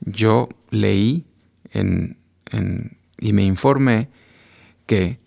[0.00, 1.26] Yo leí
[1.70, 2.18] en,
[2.50, 4.08] en y me informé
[4.86, 5.18] que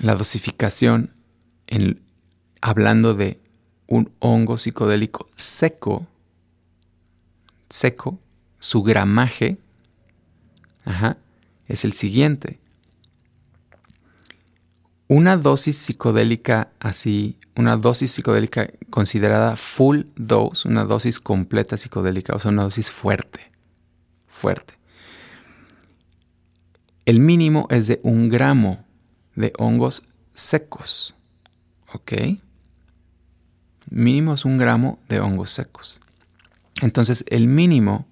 [0.00, 1.10] la dosificación,
[1.66, 2.00] en,
[2.60, 3.40] hablando de
[3.86, 6.06] un hongo psicodélico seco,
[7.68, 8.18] seco,
[8.58, 9.58] su gramaje,
[11.66, 12.58] es el siguiente.
[15.06, 22.38] Una dosis psicodélica así, una dosis psicodélica considerada full dose, una dosis completa psicodélica, o
[22.38, 23.52] sea, una dosis fuerte,
[24.28, 24.74] fuerte,
[27.06, 28.84] el mínimo es de un gramo
[29.34, 31.14] de hongos secos.
[31.92, 32.12] ¿Ok?
[33.90, 36.00] Mínimo es un gramo de hongos secos.
[36.82, 38.06] Entonces el mínimo,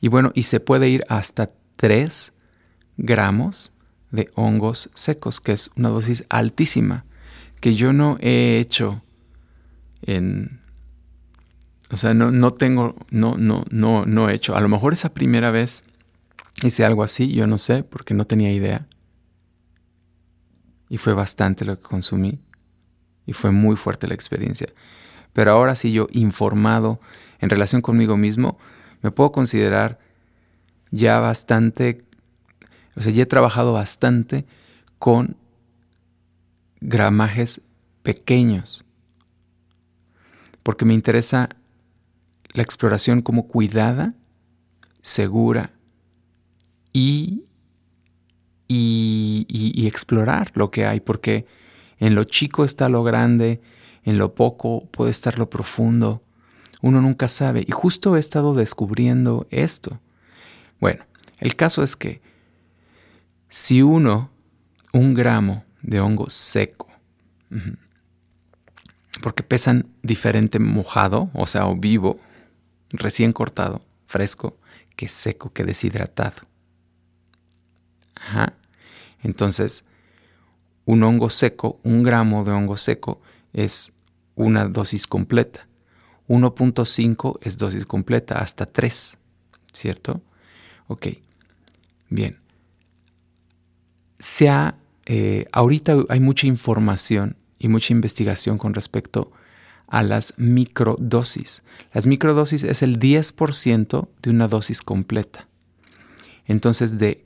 [0.00, 2.32] y bueno, y se puede ir hasta 3
[2.96, 3.72] gramos
[4.10, 7.04] de hongos secos, que es una dosis altísima,
[7.60, 9.02] que yo no he hecho
[10.02, 10.60] en...
[11.90, 14.56] O sea, no, no tengo, no, no, no, no he hecho.
[14.56, 15.84] A lo mejor esa primera vez
[16.62, 18.86] Hice algo así, yo no sé, porque no tenía idea.
[20.88, 22.40] Y fue bastante lo que consumí.
[23.26, 24.68] Y fue muy fuerte la experiencia.
[25.32, 27.00] Pero ahora sí yo, informado
[27.40, 28.58] en relación conmigo mismo,
[29.02, 29.98] me puedo considerar
[30.90, 32.04] ya bastante,
[32.96, 34.46] o sea, ya he trabajado bastante
[34.98, 35.36] con
[36.80, 37.62] gramajes
[38.02, 38.84] pequeños.
[40.62, 41.48] Porque me interesa
[42.52, 44.14] la exploración como cuidada,
[45.02, 45.73] segura
[46.94, 47.42] y,
[48.68, 51.44] y, explorar lo que hay, porque
[51.98, 53.60] en lo chico está lo grande,
[54.04, 56.22] en lo poco puede estar lo profundo.
[56.80, 57.64] Uno nunca sabe.
[57.66, 60.00] Y justo he estado descubriendo esto.
[60.80, 61.04] Bueno,
[61.38, 62.22] el caso es que
[63.48, 64.30] si uno,
[64.92, 66.88] un gramo de hongo seco,
[69.20, 72.20] porque pesan diferente mojado, o sea, o vivo,
[72.90, 74.58] recién cortado, fresco,
[74.96, 76.53] que seco, que deshidratado.
[79.22, 79.84] Entonces,
[80.84, 83.20] un hongo seco, un gramo de hongo seco
[83.52, 83.92] es
[84.34, 85.66] una dosis completa.
[86.28, 89.18] 1.5 es dosis completa, hasta 3,
[89.72, 90.22] ¿cierto?
[90.86, 91.08] Ok,
[92.08, 92.38] bien.
[94.18, 99.32] Se ha, eh, ahorita hay mucha información y mucha investigación con respecto
[99.86, 101.62] a las microdosis.
[101.92, 105.46] Las microdosis es el 10% de una dosis completa.
[106.46, 107.24] Entonces, de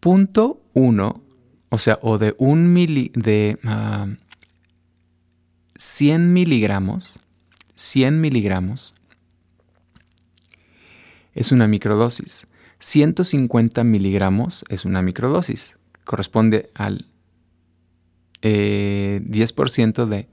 [0.00, 1.22] punto 1,
[1.70, 3.58] o sea, o de un mili, de
[5.76, 7.20] 100 ah, miligramos,
[7.74, 8.94] 100 miligramos
[11.34, 12.46] es una microdosis.
[12.80, 15.76] 150 miligramos es una microdosis.
[16.04, 17.06] Corresponde al
[18.42, 19.20] 10% eh,
[20.06, 20.28] de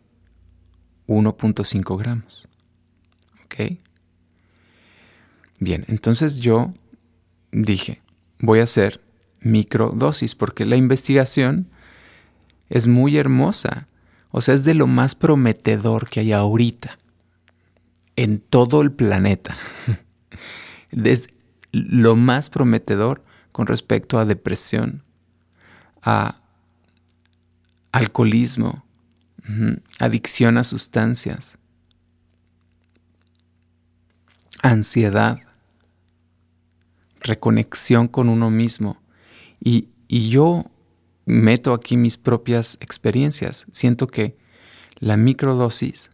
[1.08, 2.48] 1.5 gramos.
[3.46, 3.78] ¿Ok?
[5.60, 6.74] Bien, entonces yo
[7.52, 8.02] dije,
[8.40, 9.05] voy a hacer
[9.46, 11.70] microdosis porque la investigación
[12.70, 13.88] es muy hermosa.
[14.32, 16.98] O sea, es de lo más prometedor que hay ahorita
[18.16, 19.56] en todo el planeta.
[20.92, 21.30] es
[21.72, 25.04] lo más prometedor con respecto a depresión,
[26.02, 26.42] a
[27.92, 28.84] alcoholismo,
[30.00, 31.58] adicción a sustancias,
[34.64, 35.40] ansiedad,
[37.22, 39.05] reconexión con uno mismo.
[39.60, 40.66] Y, yo
[41.26, 43.66] meto aquí mis propias experiencias.
[43.72, 44.38] Siento que
[45.00, 46.12] la microdosis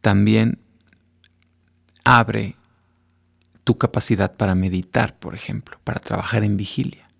[0.00, 0.60] también
[2.04, 2.56] abre
[3.64, 7.10] tu capacidad para meditar, por ejemplo, para trabajar en vigilia.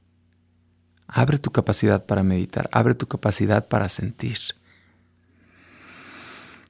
[1.09, 4.39] Abre tu capacidad para meditar, abre tu capacidad para sentir.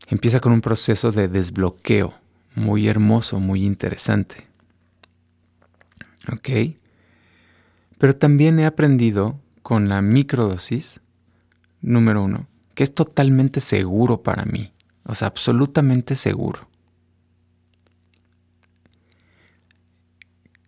[0.08, 2.14] Empieza con un proceso de desbloqueo
[2.54, 4.48] muy hermoso, muy interesante.
[6.32, 6.48] ¿Ok?
[7.98, 11.00] Pero también he aprendido con la microdosis,
[11.80, 14.72] número uno, que es totalmente seguro para mí.
[15.04, 16.68] O sea, absolutamente seguro.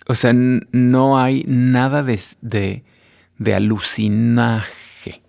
[0.06, 2.82] O sea, no hay nada de,
[3.38, 5.22] de, alucinaje,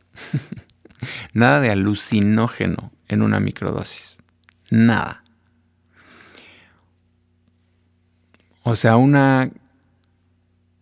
[1.34, 4.18] nada de alucinógeno en una microdosis.
[4.72, 5.24] Nada.
[8.64, 9.52] O sea, una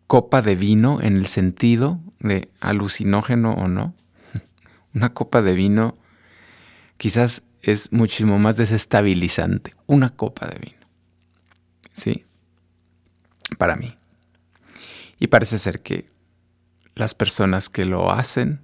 [0.10, 3.93] copa de vino en el sentido de alucinógeno o no.
[4.95, 5.99] Una copa de vino
[6.97, 9.76] quizás es muchísimo más desestabilizante.
[9.86, 10.88] Una copa de vino.
[11.93, 12.26] ¿Sí?
[13.60, 13.95] para mí.
[15.20, 16.07] Y parece ser que
[16.95, 18.62] las personas que lo hacen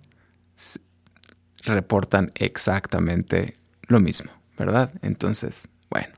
[1.64, 4.92] reportan exactamente lo mismo, ¿verdad?
[5.04, 6.16] Entonces, bueno,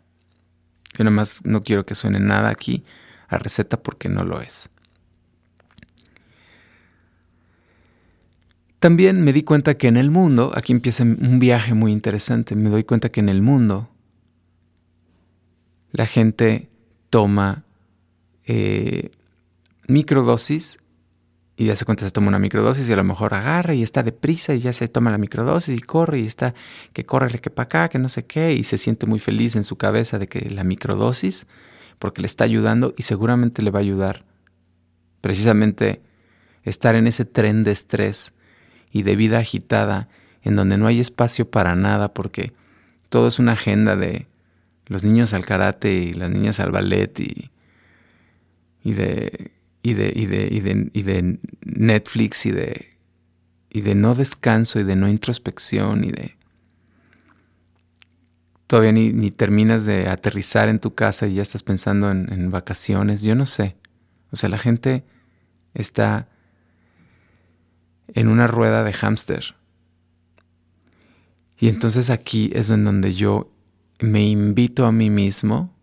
[0.97, 2.85] yo nada más no quiero que suene nada aquí
[3.27, 4.69] a receta porque no lo es.
[8.79, 12.69] También me di cuenta que en el mundo, aquí empieza un viaje muy interesante, me
[12.69, 13.89] doy cuenta que en el mundo
[15.91, 16.69] la gente
[17.09, 17.63] toma
[18.45, 19.11] eh,
[19.87, 20.77] microdosis
[21.55, 24.03] y ya se cuenta se toma una microdosis y a lo mejor agarra y está
[24.03, 26.53] deprisa y ya se toma la microdosis y corre y está
[26.93, 29.63] que corre que para acá, que no sé qué y se siente muy feliz en
[29.63, 31.47] su cabeza de que la microdosis
[31.97, 34.23] porque le está ayudando y seguramente le va a ayudar
[35.21, 36.03] precisamente
[36.61, 38.33] estar en ese tren de estrés
[38.91, 40.07] y de vida agitada
[40.43, 42.53] en donde no hay espacio para nada porque
[43.09, 44.27] todo es una agenda de
[44.85, 47.51] los niños al karate y las niñas al ballet y
[48.87, 49.51] y de,
[49.83, 52.97] y de, y de, y de, y de Netflix y de,
[53.69, 56.37] y de no descanso y de no introspección y de...
[58.65, 63.23] Todavía ni, terminas de aterrizar en tu casa y ya estás pensando en, en vacaciones,
[63.23, 63.75] yo no sé.
[64.31, 65.03] O sea, la gente
[65.73, 66.29] está
[68.13, 69.55] en una rueda de hámster.
[71.59, 73.51] Y entonces aquí es en donde yo
[73.99, 75.73] me invito a mí mismo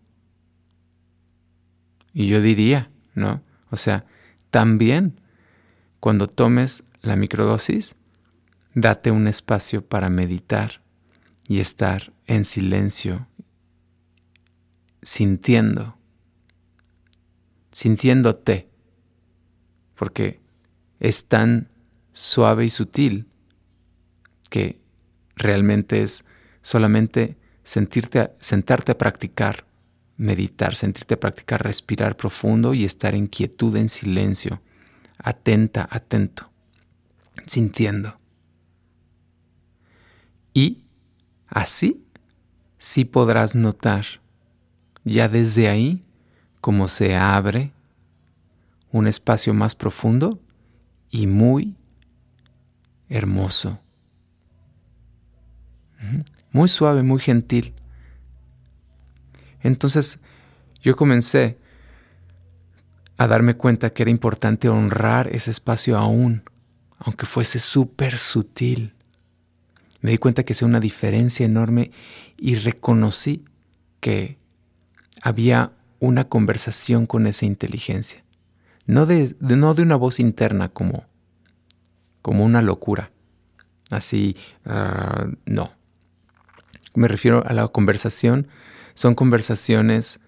[2.12, 3.42] y yo diría, ¿no?
[3.70, 4.06] O sea,
[4.50, 5.20] también
[5.98, 7.96] cuando tomes la microdosis,
[8.74, 10.82] date un espacio para meditar
[11.48, 13.26] y estar en silencio,
[15.02, 15.96] sintiendo,
[17.72, 18.68] sintiéndote,
[19.96, 20.40] porque
[21.00, 21.68] es tan
[22.14, 23.26] suave y sutil
[24.48, 24.78] que
[25.36, 26.24] realmente es
[26.62, 29.66] solamente sentirte, sentarte a practicar
[30.16, 34.62] meditar, sentirte practicar respirar profundo y estar en quietud, en silencio,
[35.18, 36.50] atenta, atento,
[37.46, 38.16] sintiendo.
[40.52, 40.84] Y
[41.48, 42.04] así
[42.78, 44.06] sí podrás notar
[45.02, 46.04] ya desde ahí
[46.60, 47.72] cómo se abre
[48.92, 50.40] un espacio más profundo
[51.10, 51.74] y muy
[53.14, 53.78] hermoso.
[56.50, 57.74] Muy suave, muy gentil.
[59.60, 60.18] Entonces
[60.82, 61.56] yo comencé
[63.16, 66.42] a darme cuenta que era importante honrar ese espacio aún,
[66.98, 68.94] aunque fuese súper sutil.
[70.00, 71.92] Me di cuenta que hacía una diferencia enorme
[72.36, 73.44] y reconocí
[74.00, 74.38] que
[75.22, 78.24] había una conversación con esa inteligencia.
[78.86, 81.04] No de, no de una voz interna como,
[82.24, 83.10] como una locura.
[83.90, 85.74] Así, ah, no.
[86.94, 88.48] Me refiero a la conversación.
[88.94, 90.20] Son conversaciones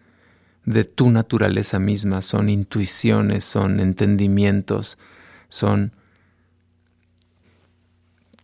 [0.66, 4.98] de tu naturaleza misma, son intuiciones, son entendimientos,
[5.48, 5.94] son...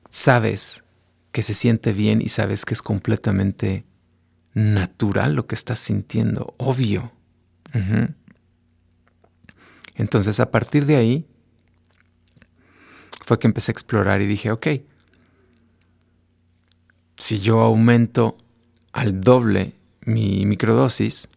[0.08, 0.82] Sabes
[1.30, 3.84] que se siente bien y sabes que es completamente
[4.54, 7.12] natural lo que estás sintiendo, obvio.
[9.94, 11.26] Entonces a partir de ahí
[13.24, 14.66] fue que empecé a explorar y dije, ok,
[17.16, 18.36] si yo aumento
[18.92, 21.28] al doble mi microdosis,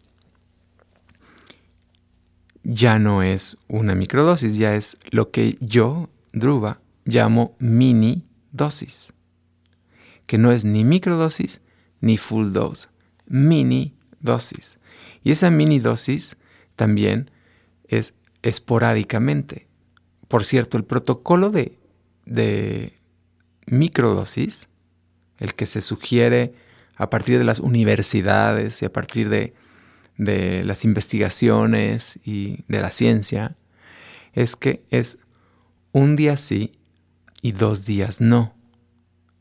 [2.63, 9.13] ya no es una microdosis, ya es lo que yo, Druva, llamo mini dosis,
[10.25, 11.61] que no es ni microdosis
[12.01, 12.89] ni full dose,
[13.27, 14.79] mini dosis.
[15.23, 16.37] Y esa mini dosis
[16.75, 17.31] también
[17.87, 19.64] es esporádicamente.
[20.35, 22.99] Por cierto, el protocolo de,
[23.67, 24.67] microdosis,
[25.37, 26.53] el que se sugiere
[26.97, 29.53] a partir de las universidades y a partir de
[30.65, 33.55] las investigaciones y de la ciencia
[34.33, 35.19] es que es
[35.93, 36.73] un día sí
[37.41, 38.57] y dos días no,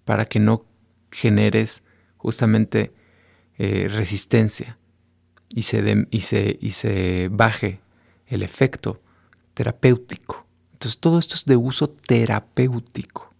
[0.05, 0.65] para que no
[1.11, 1.83] generes
[2.17, 2.95] justamente
[3.59, 4.79] eh, resistencia
[5.49, 7.81] y se baje
[8.29, 9.03] el efecto
[9.55, 10.44] terapéutico.
[10.75, 13.33] Entonces todo esto es de uso terapéutico.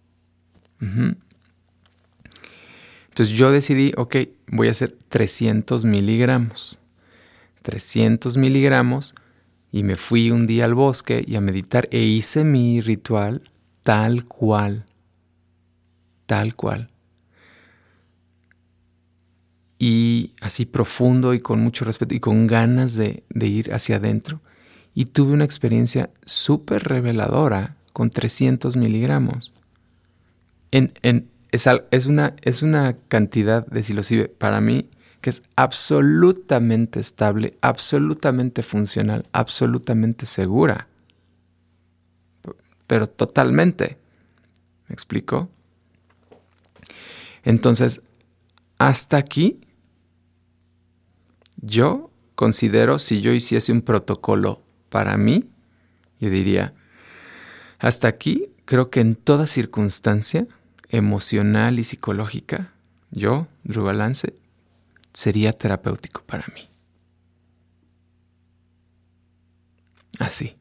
[3.09, 4.15] Entonces yo decidí, ok,
[4.47, 6.79] voy a hacer 300 miligramos.
[7.61, 9.15] 300 miligramos
[9.71, 13.43] y me fui un día al bosque y a meditar e hice mi ritual
[13.83, 14.85] tal cual,
[16.25, 16.89] tal cual.
[19.77, 24.41] Y así profundo y con mucho respeto y con ganas de, ir hacia adentro.
[24.95, 29.53] Y tuve una experiencia súper reveladora con 300 miligramos.
[30.71, 34.89] En, en, es, es, una, es una cantidad de para mí
[35.21, 40.87] que es absolutamente estable, absolutamente funcional, absolutamente segura.
[42.87, 43.97] Pero totalmente.
[44.87, 45.49] ¿Me explico?
[47.43, 48.01] Entonces,
[48.77, 49.61] hasta aquí,
[51.57, 55.49] yo considero, si yo hiciese un protocolo para mí,
[56.19, 56.73] yo diría,
[57.79, 60.47] hasta aquí creo que en toda circunstancia
[60.89, 62.73] emocional y psicológica,
[63.11, 64.33] yo, Drew Balance,
[65.13, 66.69] sería terapéutico para mí.
[70.19, 70.55] Así.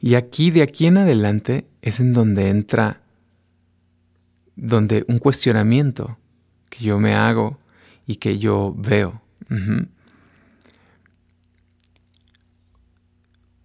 [0.00, 3.00] Y aquí, de aquí en adelante, es en donde entra,
[4.56, 6.18] donde un cuestionamiento
[6.68, 7.58] que yo me hago
[8.06, 9.22] y que yo veo.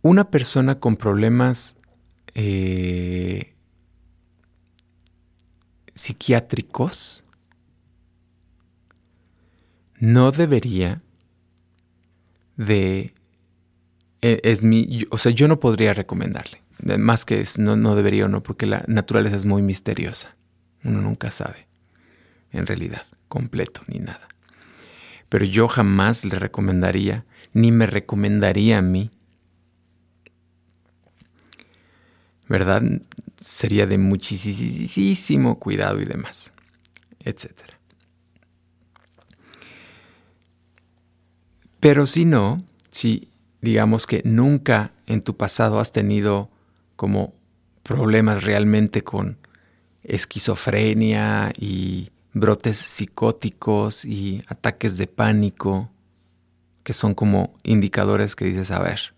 [0.02, 1.76] Una persona con problemas
[2.34, 3.54] eh,
[5.94, 7.24] psiquiátricos
[10.00, 11.02] no debería
[12.56, 13.14] de...
[14.22, 15.06] E, es, mi...
[15.10, 16.62] O sea, yo no podría recomendarle.
[17.00, 20.36] Más que es, no, no debería o no, porque la naturaleza es muy misteriosa.
[20.84, 21.68] Uno nunca sabe,
[22.52, 24.28] en realidad, completo ni nada.
[25.30, 29.12] Pero yo jamás le recomendaría, ni me recomendaría a mí,
[32.48, 32.82] ¿verdad?
[33.38, 36.52] Sería de muchísimo cuidado y demás,
[37.20, 37.80] etcétera.
[41.80, 43.30] Pero si no, si
[43.62, 46.50] digamos que nunca en tu pasado has tenido
[46.96, 47.34] como
[47.84, 49.38] problemas realmente con
[50.04, 55.92] esquizofrenia y brotes psicóticos y ataques de pánico,
[56.84, 59.14] que son como indicadores que dices, a ver,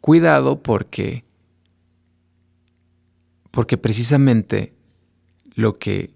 [0.00, 1.24] cuidado porque,
[3.50, 4.74] porque precisamente
[5.54, 6.10] lo que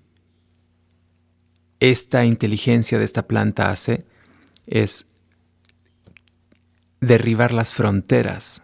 [1.80, 4.06] esta inteligencia de esta planta hace
[4.66, 5.06] es
[7.00, 8.62] derribar las fronteras.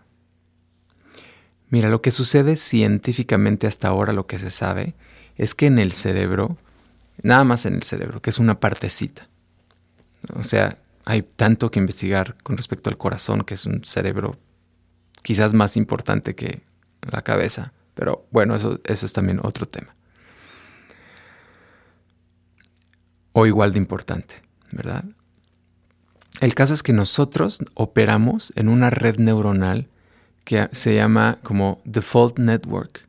[1.71, 4.95] Mira, lo que sucede científicamente hasta ahora, lo que se sabe,
[5.37, 6.57] es que en el cerebro,
[7.23, 9.29] nada más en el cerebro, que es una partecita,
[10.35, 14.39] o sea, hay tanto que investigar con respecto al corazón, que es un cerebro
[15.29, 16.63] quizás más importante que
[17.03, 17.75] la cabeza.
[17.93, 19.95] Pero bueno, eso, eso es también otro tema.
[23.33, 24.37] O igual de importante,
[24.73, 25.05] ¿verdad?
[26.41, 29.91] El caso es que nosotros operamos en una red neuronal
[30.45, 33.07] que se llama como Default Network.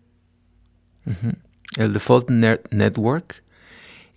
[1.77, 3.45] El Default Network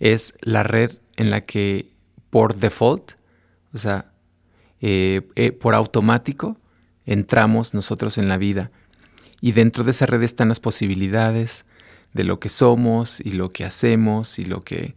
[0.01, 1.89] es la red en la que
[2.29, 3.13] por default,
[3.73, 4.11] o sea,
[4.81, 6.57] eh, eh, por automático,
[7.05, 8.71] entramos nosotros en la vida.
[9.41, 11.65] Y dentro de esa red están las posibilidades
[12.13, 14.95] de lo que somos y lo que hacemos y lo que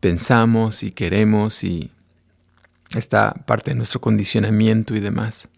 [0.00, 1.90] pensamos y queremos y
[2.94, 5.48] esta parte de nuestro condicionamiento y demás.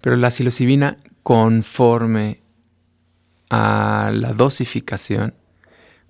[0.00, 2.40] Pero la psilocibina, conforme
[3.50, 5.34] a la dosificación,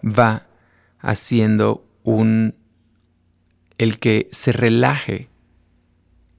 [0.05, 0.47] va
[1.01, 2.55] haciendo un
[3.79, 5.29] el que se relaje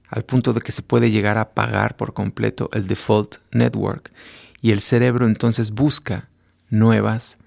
[0.08, 4.10] al punto de que se puede llegar a apagar por completo el default network
[4.60, 6.28] y el cerebro entonces busca
[6.70, 7.38] nuevas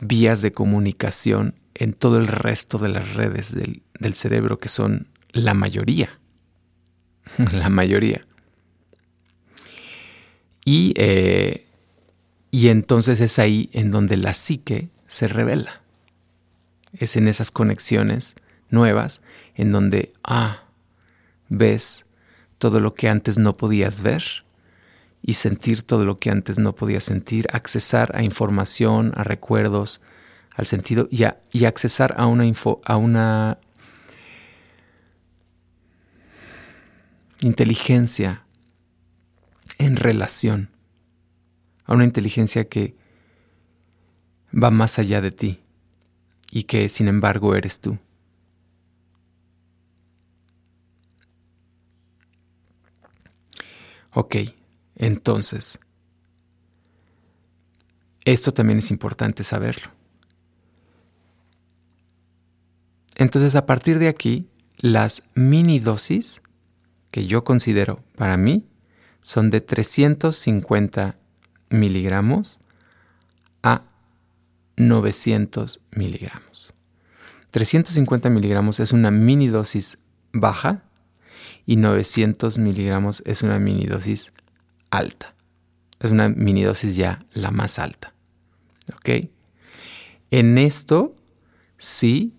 [0.00, 5.54] vías de comunicación en todo el resto de las redes del, cerebro que son la
[5.54, 6.20] mayoría.
[7.52, 8.26] la mayoría.
[10.64, 11.66] Y, eh,
[12.50, 15.82] y entonces es ahí en donde la psique se revela.
[16.92, 18.36] Es en esas conexiones
[18.70, 19.22] nuevas
[19.56, 20.63] en donde, ah,
[21.56, 22.06] ves
[22.58, 24.22] todo lo que antes no podías ver
[25.22, 30.02] y sentir todo lo que antes no podías sentir, accesar a información, a recuerdos,
[30.54, 33.58] al sentido y, a, y accesar a una, info, a una
[37.40, 38.44] inteligencia
[39.78, 40.70] en relación,
[41.84, 42.94] a una inteligencia que
[44.52, 45.60] va más allá de ti
[46.50, 47.98] y que sin embargo eres tú.
[54.12, 54.36] Ok,
[54.96, 55.78] entonces,
[58.24, 59.90] esto también es importante saberlo.
[63.16, 64.48] Entonces, a partir de aquí,
[64.78, 66.42] las mini dosis
[67.10, 68.66] que yo considero para mí
[69.22, 71.16] son de 350
[71.70, 72.60] miligramos
[73.62, 73.82] a
[74.76, 76.74] 900 miligramos.
[77.50, 79.98] 350 miligramos es una mini dosis
[80.32, 80.82] baja
[81.66, 84.32] y 900 miligramos es una mini dosis
[84.90, 85.34] alta.
[86.00, 88.12] Es una mini dosis ya la más alta.
[88.94, 89.30] ¿Ok?
[90.30, 91.14] En esto
[91.78, 92.34] sí,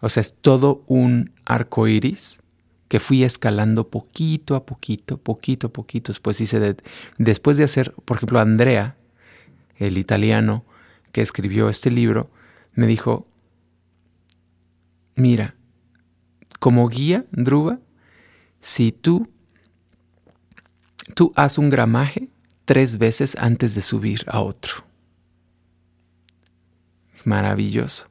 [0.00, 2.40] o sea, es todo un arco iris
[2.88, 6.12] que fui escalando poquito a poquito, poquito a poquito.
[6.12, 6.76] Después hice de,
[7.18, 8.96] después de hacer, por ejemplo, Andrea,
[9.76, 10.64] el italiano
[11.12, 12.30] que escribió este libro,
[12.74, 13.26] me dijo,
[15.14, 15.54] mira,
[16.58, 17.80] como guía, Druba,
[18.60, 19.28] si tú,
[21.14, 22.28] tú haz un gramaje
[22.64, 24.84] tres veces antes de subir a otro.
[27.24, 28.08] Maravilloso.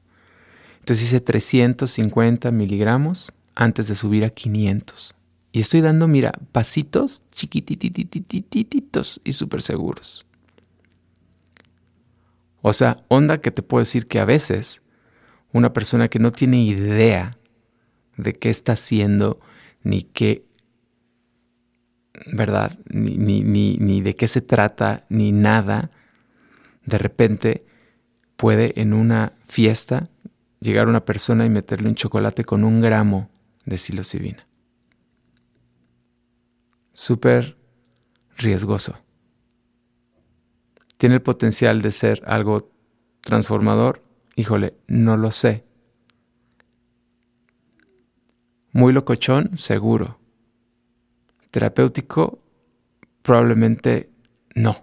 [0.80, 5.16] Entonces hice 350 miligramos antes de subir a 500.
[5.52, 10.26] Y estoy dando, mira, pasitos chiquititititititos y súper seguros.
[12.62, 14.82] O sea, onda que te puedo decir que a veces
[15.52, 17.38] una persona que no tiene idea
[18.18, 19.40] de qué está haciendo
[19.88, 20.46] ni qué,
[22.34, 22.78] ¿verdad?
[22.90, 25.92] Ni, ni, ni, de qué se trata, ni nada,
[26.86, 27.66] de repente
[28.36, 30.10] puede en una fiesta
[30.60, 33.30] llegar una persona y meterle un chocolate con un gramo
[33.66, 34.46] de psilocibina.
[36.94, 37.58] Súper
[38.36, 38.98] riesgoso.
[40.98, 42.72] ¿Tiene el potencial de ser algo
[43.22, 44.04] transformador?
[44.36, 45.67] Híjole, no lo sé.
[48.78, 50.20] Muy locochón, seguro.
[51.50, 52.44] Terapéutico,
[53.24, 54.12] probablemente
[54.54, 54.80] no.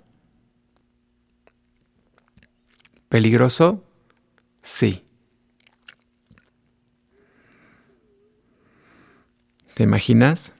[3.08, 3.84] Peligroso,
[4.62, 5.04] sí.
[9.74, 10.56] ¿Te imaginas?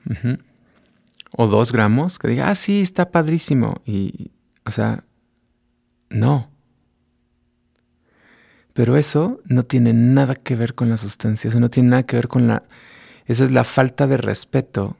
[1.36, 3.82] O dos gramos, que diga, ah, sí, está padrísimo.
[3.84, 4.30] Y,
[4.64, 5.02] o sea,
[6.08, 6.52] no.
[8.74, 12.14] Pero eso no tiene nada que ver con la sustancia, eso no tiene nada que
[12.14, 12.62] ver con la
[13.26, 14.96] esa es la falta de respeto,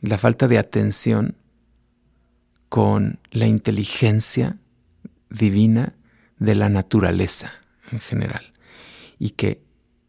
[0.00, 1.36] la falta de atención
[2.68, 4.58] con la inteligencia
[5.30, 5.94] divina
[6.38, 7.52] de la naturaleza
[7.90, 8.52] en general.
[9.18, 9.62] Y que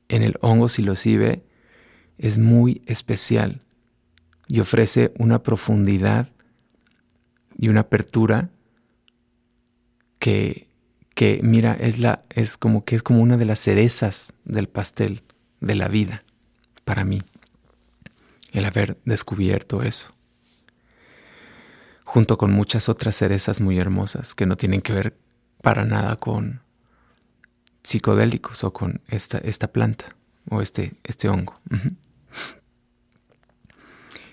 [0.09, 1.43] en el hongo silocibe
[2.17, 3.61] es muy especial
[4.47, 6.27] y ofrece una profundidad
[7.57, 8.49] y una apertura
[10.19, 10.67] que,
[11.15, 15.23] que mira, es, la, es como que es como una de las cerezas del pastel
[15.61, 16.23] de la vida
[16.87, 17.21] para mí
[18.53, 20.13] el haber descubierto eso.
[22.05, 25.17] junto con muchas otras cerezas muy hermosas que no tienen que ver
[25.61, 26.61] para nada con
[27.83, 30.15] psicodélicos o con esta, esta planta
[30.49, 31.59] o este, este hongo.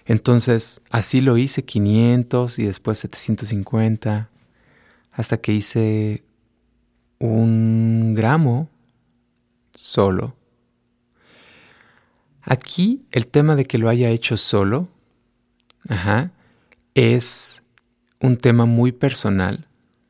[0.04, 4.30] Entonces, así lo hice 500 y después 750,
[5.10, 6.22] hasta que hice
[7.18, 8.70] un gramo
[9.74, 10.36] solo.
[12.44, 14.88] Aquí el tema de que lo haya hecho solo,
[16.94, 17.62] es
[18.20, 19.66] un tema muy personal,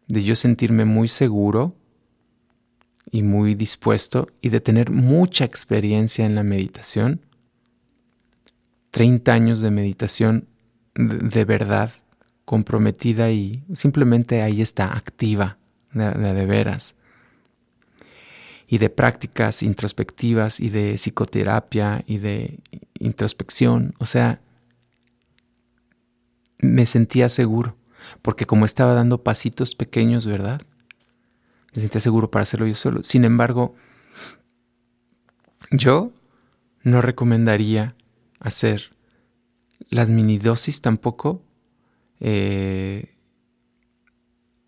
[0.09, 1.75] de yo sentirme muy seguro
[3.11, 7.21] y muy dispuesto y de tener mucha experiencia en la meditación
[8.95, 10.47] 30 años de meditación
[10.95, 11.91] de, verdad,
[12.45, 15.59] comprometida y simplemente ahí está, activa,
[15.93, 16.95] de, de veras.
[18.67, 22.61] Y de prácticas introspectivas y de psicoterapia y de
[22.99, 23.95] introspección.
[23.99, 24.41] O sea,
[26.59, 27.77] me sentía seguro,
[28.23, 30.63] porque como estaba dando pasitos pequeños, ¿verdad?
[31.75, 33.03] Me sentía seguro para hacerlo yo solo.
[33.03, 33.75] Sin embargo,
[35.71, 36.13] yo
[36.83, 37.95] no recomendaría
[38.41, 38.95] hacer
[39.91, 41.43] las mini dosis tampoco
[42.21, 43.15] eh,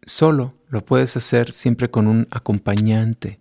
[0.05, 3.41] solo, lo puedes hacer siempre con un acompañante.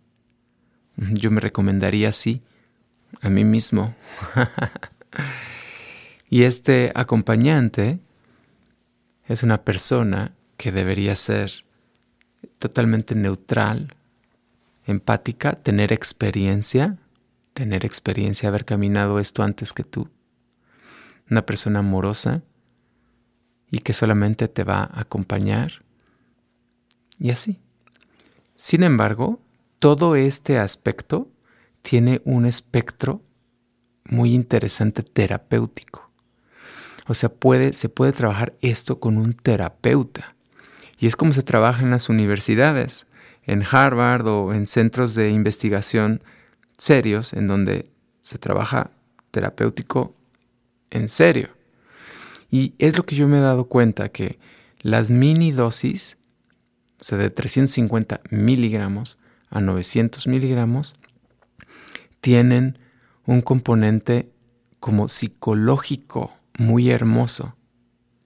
[0.98, 2.41] Yo me recomendaría así
[3.22, 3.96] a mí mismo.
[6.30, 8.00] y este acompañante
[9.28, 11.52] es una persona que debería ser
[12.60, 13.88] totalmente neutral,
[14.86, 16.98] empática, tener experiencia,
[17.54, 20.10] tener experiencia, haber caminado esto antes que tú
[21.30, 22.41] una persona amorosa
[23.72, 25.84] y que solamente te va a acompañar
[27.20, 27.60] y así.
[28.56, 29.39] Sin embargo,
[29.80, 31.30] todo este aspecto
[31.82, 33.21] tiene un espectro
[34.05, 36.09] muy interesante terapéutico.
[37.07, 37.32] O sea,
[37.71, 40.36] se puede trabajar esto con un terapeuta.
[40.97, 43.05] Y es como se trabaja en las universidades,
[43.43, 46.23] en Harvard o en centros de investigación
[46.78, 48.91] serios, en donde se trabaja
[49.32, 50.13] terapéutico
[50.89, 51.49] en serio.
[52.49, 54.39] Y es lo que yo me he dado cuenta, que
[54.82, 56.17] las mini dosis,
[56.99, 59.19] o sea, de 350 miligramos
[59.50, 60.96] a 900 miligramos,
[62.22, 62.78] tienen
[63.26, 64.30] un componente
[64.80, 67.56] como psicológico muy hermoso.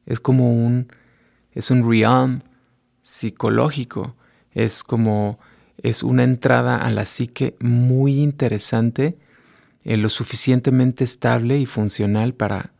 [0.06, 0.92] Es como un,
[1.52, 2.42] es un realm
[3.02, 4.16] psicológico,
[4.52, 5.40] es como,
[5.78, 9.18] es una entrada a la psique muy interesante
[9.86, 12.74] eh, lo suficientemente estable y funcional para,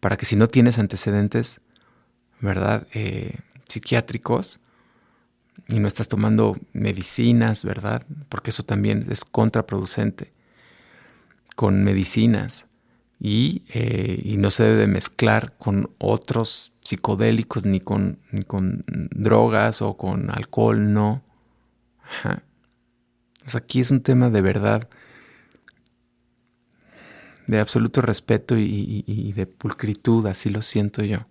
[0.00, 1.60] para que si no tienes antecedentes,
[2.40, 2.86] ¿verdad?
[2.94, 3.38] Eh,
[3.68, 4.60] psiquiátricos
[5.68, 8.06] y no estás tomando medicinas, ¿verdad?
[8.28, 10.32] Porque eso también es contraproducente
[11.56, 12.66] con medicinas
[13.20, 19.82] y, eh, y no se debe mezclar con otros psicodélicos ni con, ni con drogas
[19.82, 21.22] o con alcohol, no.
[22.02, 22.42] Ajá.
[23.54, 24.88] aquí es un tema de verdad
[27.46, 31.26] de absoluto respeto y, de pulcritud, así lo siento yo,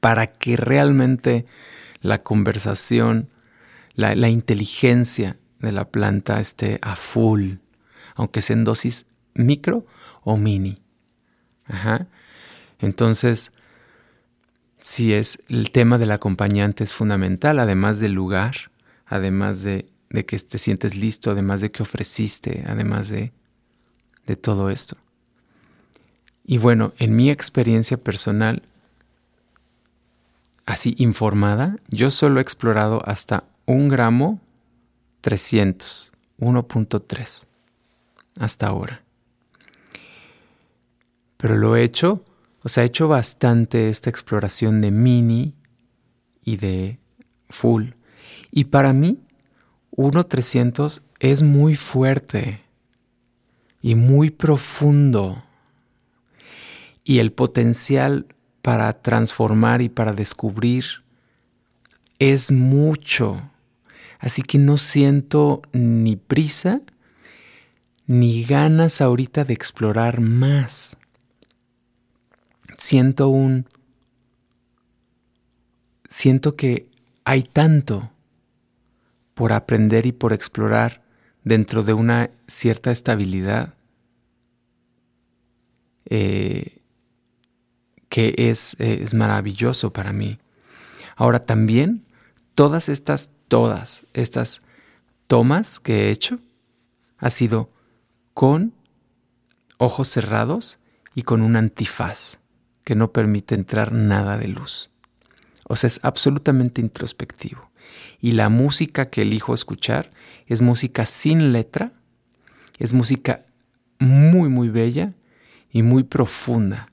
[0.00, 1.44] para que realmente
[2.04, 3.30] la conversación,
[3.94, 7.54] la, inteligencia de la planta esté a full,
[8.14, 9.86] aunque sea en dosis micro
[10.22, 10.78] o mini.
[12.78, 13.52] Entonces,
[14.78, 18.70] si es el tema del acompañante es fundamental, además del lugar,
[19.06, 23.32] además de, de que te sientes listo, además de que ofreciste, además de
[24.26, 24.96] de todo esto.
[26.44, 28.62] Y bueno, en mi experiencia personal,
[30.66, 34.40] así informada, yo solo he explorado hasta un gramo
[35.20, 37.46] 300, 1.3,
[38.40, 39.02] hasta ahora.
[41.36, 42.24] Pero lo he hecho,
[42.62, 45.54] o sea, he hecho bastante esta exploración de mini
[46.42, 46.98] y de
[47.48, 47.90] full.
[48.50, 49.18] Y para mí,
[49.96, 52.62] 1.300 es muy fuerte
[53.80, 55.44] y muy profundo.
[57.04, 58.26] Y el potencial
[58.64, 60.86] para transformar y para descubrir
[62.18, 63.50] es mucho.
[64.18, 66.80] Así que no siento ni prisa
[68.06, 70.96] ni ganas ahorita de explorar más.
[72.78, 73.66] Siento un...
[76.08, 76.88] Siento que
[77.26, 78.12] hay tanto
[79.34, 81.02] por aprender y por explorar
[81.42, 83.74] dentro de una cierta estabilidad
[86.06, 86.78] eh,
[88.14, 90.38] que es, eh, es maravilloso para mí.
[91.16, 92.06] Ahora también,
[92.54, 94.62] todas estas, todas estas
[95.26, 96.38] tomas que he hecho,
[97.18, 97.72] ha sido
[98.32, 98.72] con
[99.78, 100.78] ojos cerrados
[101.16, 102.38] y con un antifaz
[102.84, 104.90] que no permite entrar nada de luz.
[105.64, 107.72] O sea, es absolutamente introspectivo.
[108.20, 110.12] Y la música que elijo escuchar
[110.46, 111.90] es música sin letra,
[112.78, 113.44] es música
[113.98, 115.14] muy, muy bella
[115.72, 116.92] y muy profunda,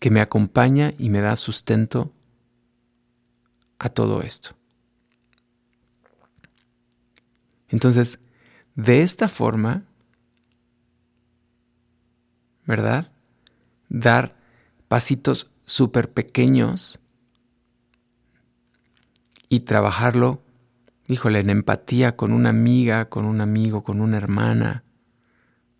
[0.00, 2.12] que me acompaña y me da sustento
[3.78, 4.56] a todo esto.
[7.68, 8.20] Entonces,
[8.74, 9.84] de esta forma,
[12.66, 13.12] ¿verdad?
[13.88, 14.36] Dar
[14.88, 17.00] pasitos súper pequeños
[19.48, 20.42] y trabajarlo,
[21.06, 24.84] híjole, en empatía con una amiga, con un amigo, con una hermana,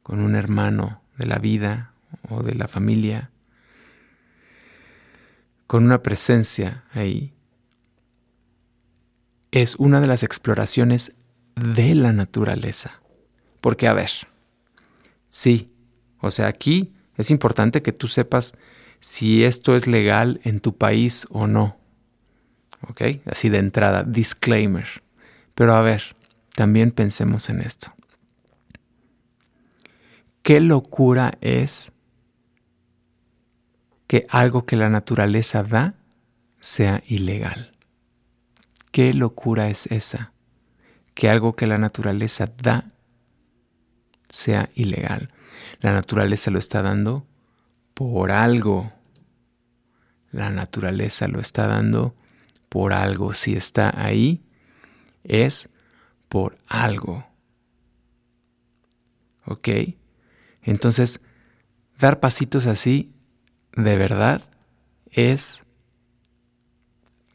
[0.03, 1.93] con un hermano de la vida
[2.29, 3.31] o de la familia,
[5.67, 7.35] con una presencia ahí,
[9.51, 11.13] es una de las exploraciones
[11.55, 13.01] de la naturaleza.
[13.61, 14.11] Porque, a ver,
[15.29, 15.73] sí,
[16.21, 18.55] o sea, aquí es importante que tú sepas
[19.01, 21.79] si esto es legal en tu país o no.
[22.89, 23.03] ¿Ok?
[23.27, 24.87] Así de entrada, disclaimer.
[25.55, 26.17] Pero a ver,
[26.55, 27.95] también pensemos en esto.
[30.43, 31.93] ¿Qué locura es
[34.07, 35.95] que algo que la naturaleza da
[36.61, 37.73] sea ilegal?
[38.91, 40.33] ¿Qué locura es esa?
[41.15, 42.93] Que algo que la naturaleza da
[44.31, 45.31] sea ilegal.
[45.81, 47.27] La naturaleza lo está dando
[47.95, 48.93] por algo.
[50.31, 52.15] La naturaleza lo está dando
[52.69, 53.33] por algo.
[53.33, 54.45] Si está ahí,
[55.25, 55.69] es
[56.29, 57.27] por algo.
[59.45, 59.69] ¿Ok?
[60.63, 61.21] Entonces,
[61.99, 63.16] dar pasitos así,
[63.77, 64.43] de verdad,
[65.11, 65.65] es,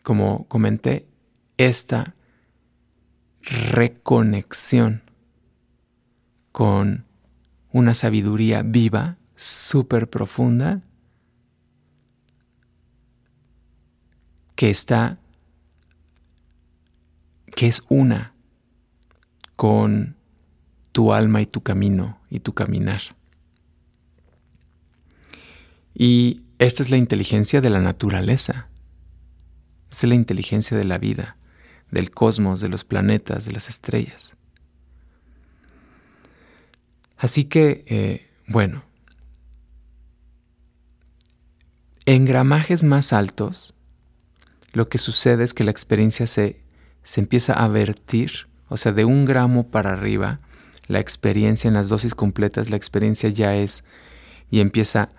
[0.01, 1.07] como comenté,
[1.57, 2.15] esta
[3.43, 5.03] reconexión
[6.51, 7.05] con
[7.71, 10.81] una sabiduría viva, súper profunda,
[14.55, 15.19] que está,
[17.55, 18.33] que es una
[19.55, 20.15] con
[20.91, 23.01] tu alma y tu camino y tu caminar.
[26.01, 28.69] Y esta es la inteligencia de la naturaleza,
[29.91, 31.37] es la inteligencia de la vida,
[31.91, 34.33] del cosmos, de los planetas, de las estrellas.
[37.17, 38.83] Así que, eh, bueno,
[42.07, 43.75] en gramajes más altos,
[44.73, 46.63] lo que sucede es que la experiencia se,
[47.03, 50.39] se empieza a vertir, o sea, de un gramo para arriba,
[50.87, 53.83] la experiencia en las dosis completas, la experiencia ya es
[54.49, 55.13] y empieza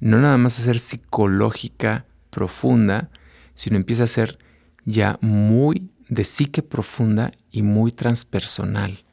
[0.00, 3.10] no nada más a ser psicológica profunda,
[3.54, 4.38] sino empieza a ser
[4.84, 9.04] ya muy de psique profunda y muy transpersonal,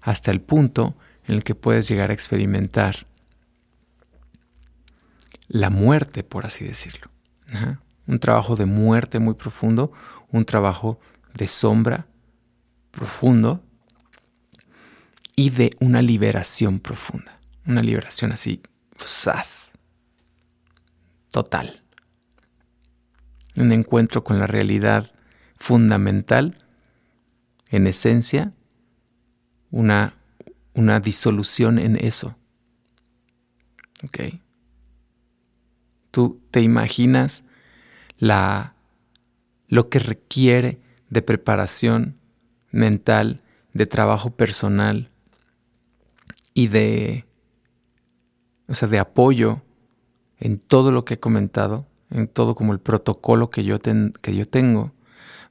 [0.00, 3.06] hasta el punto en el que puedes llegar a experimentar
[5.48, 7.10] la muerte, por así decirlo.
[8.06, 9.92] Un trabajo de muerte muy profundo,
[10.30, 11.00] un trabajo
[11.34, 12.06] de sombra
[12.90, 13.62] profundo
[15.36, 17.40] y de una liberación profunda.
[17.66, 18.62] Una liberación así,
[18.98, 19.72] ¡zas!
[21.30, 21.82] Total.
[23.56, 25.10] Un encuentro con la realidad
[25.56, 26.54] fundamental,
[27.70, 28.52] en esencia,
[29.70, 30.14] una
[30.78, 32.36] una disolución en eso.
[34.04, 34.40] ¿Ok?
[36.12, 37.44] Tú te imaginas
[38.16, 38.74] la,
[39.66, 42.16] lo que requiere de preparación
[42.70, 45.10] mental, de trabajo personal
[46.54, 47.24] y de,
[48.68, 49.62] o sea, de apoyo
[50.40, 54.44] en todo lo que he comentado, en todo como el protocolo que yo, que yo
[54.44, 54.92] tengo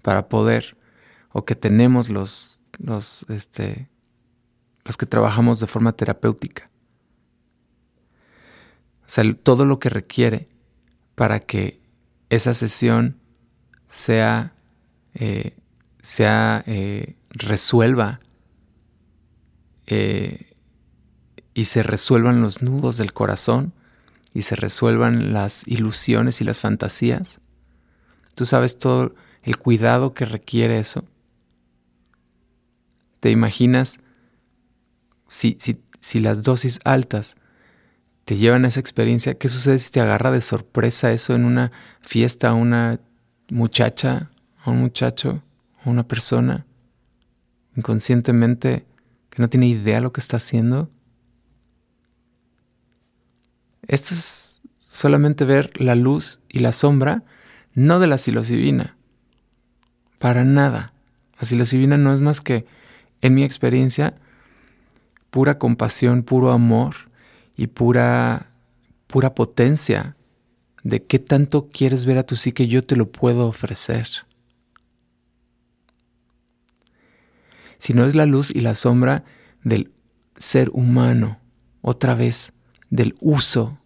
[0.02, 0.78] para poder,
[1.32, 3.90] o que tenemos los, los, este,
[4.86, 6.70] los que trabajamos de forma terapéutica.
[9.02, 10.50] O sea, todo lo que requiere
[11.16, 11.80] para que
[12.30, 13.18] esa sesión
[13.88, 14.54] sea,
[15.14, 15.56] eh,
[16.02, 18.20] sea eh, resuelva
[19.88, 20.54] eh,
[21.54, 23.74] y se resuelvan los nudos del corazón
[24.38, 27.40] y se resuelvan las ilusiones y las fantasías.
[28.36, 31.06] Tú sabes todo el cuidado que requiere eso.
[33.20, 34.00] ¿Te imaginas
[35.28, 35.58] si,
[36.00, 37.36] si, las dosis altas
[38.26, 41.72] te llevan a esa experiencia, ¿qué sucede si te agarra de sorpresa eso en una
[42.02, 43.00] fiesta a una
[43.50, 44.30] muchacha,
[44.64, 45.42] a un muchacho,
[45.84, 46.68] a una persona,
[47.76, 48.86] inconscientemente,
[49.32, 50.92] que no tiene idea lo que está haciendo?
[53.88, 57.24] Esto es solamente ver la luz y la sombra,
[57.74, 58.98] no de la psilocibina,
[60.20, 60.94] para nada.
[61.40, 62.66] La psilocibina no es más que,
[63.22, 64.16] en mi experiencia,
[65.30, 66.96] pura compasión, puro amor
[67.56, 68.48] y pura,
[69.08, 70.16] pura potencia
[70.84, 74.08] de qué tanto quieres ver a tu psique, yo te lo puedo ofrecer.
[77.78, 79.24] Si no es la luz y la sombra
[79.64, 79.92] del
[80.38, 81.40] ser humano,
[81.82, 82.54] otra vez,
[82.90, 83.80] del uso,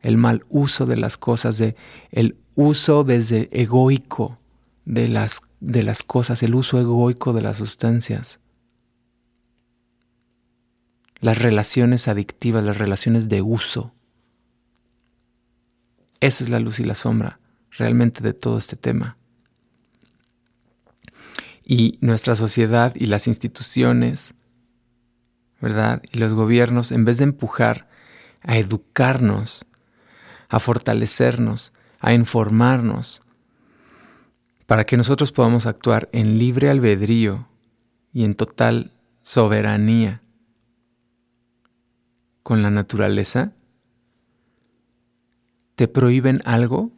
[0.00, 1.76] el mal uso de las cosas, de
[2.10, 4.38] el uso desde egoico
[4.84, 8.40] de las, de las cosas, el uso egoico de las sustancias
[11.20, 13.92] las relaciones adictivas, las relaciones de uso.
[16.20, 19.16] Esa es la luz y la sombra realmente de todo este tema.
[21.64, 24.34] Y nuestra sociedad y las instituciones,
[25.60, 26.02] ¿verdad?
[26.12, 27.88] Y los gobiernos, en vez de empujar
[28.46, 29.66] a educarnos,
[30.48, 33.22] a fortalecernos, a informarnos,
[34.66, 37.48] para que nosotros podamos actuar en libre albedrío
[38.12, 38.92] y en total
[39.22, 40.22] soberanía
[42.42, 43.52] con la naturaleza,
[45.74, 46.92] te prohíben algo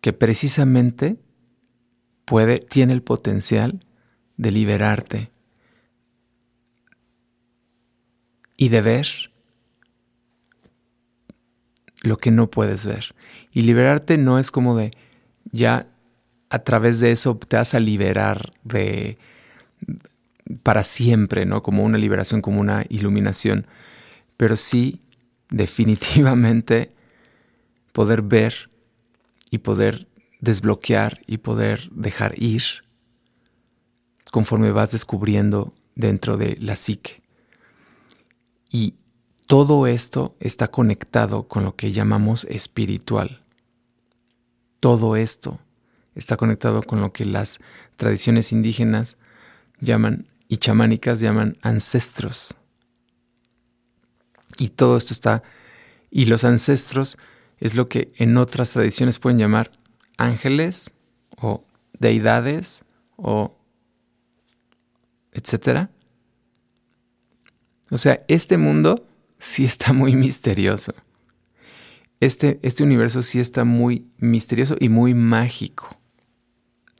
[0.00, 1.20] que precisamente
[2.24, 3.80] puede, tiene el potencial
[4.36, 5.32] de liberarte
[8.56, 9.06] y de ver
[12.02, 13.14] lo que no puedes ver.
[13.52, 14.92] Y liberarte no es como de
[15.52, 15.86] ya
[16.50, 19.18] a través de eso te vas a liberar de
[20.62, 21.62] para siempre, ¿no?
[21.62, 23.66] Como una liberación, como una iluminación
[24.38, 25.02] pero sí
[25.50, 26.92] definitivamente
[27.92, 28.70] poder ver
[29.50, 30.08] y poder
[30.40, 32.62] desbloquear y poder dejar ir
[34.30, 37.22] conforme vas descubriendo dentro de la psique.
[38.70, 38.94] Y
[39.48, 43.40] todo esto está conectado con lo que llamamos espiritual.
[44.78, 45.58] Todo esto
[46.14, 47.58] está conectado con lo que las
[47.96, 49.16] tradiciones indígenas
[49.80, 52.56] llaman y chamánicas llaman ancestros.
[54.58, 55.42] Y todo esto está,
[56.10, 57.16] y los ancestros
[57.56, 59.70] es lo que en otras tradiciones pueden llamar
[60.18, 60.90] ángeles
[61.40, 61.64] o
[61.98, 62.84] deidades
[63.16, 63.56] o
[65.32, 65.88] etcétera.
[67.90, 69.07] O sea, este mundo
[69.38, 70.94] sí está muy misterioso.
[72.20, 75.98] Este, este universo sí está muy misterioso y muy mágico.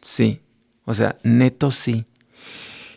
[0.00, 0.40] Sí,
[0.84, 2.06] o sea, neto sí.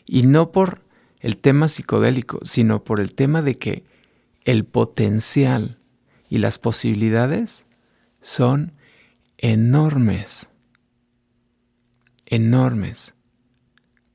[0.06, 0.84] Y no por
[1.20, 3.84] el tema psicodélico, sino por el tema de que
[4.44, 5.80] el potencial
[6.30, 7.66] y las posibilidades
[8.22, 8.74] son
[9.38, 10.50] enormes,
[12.26, 13.16] enormes,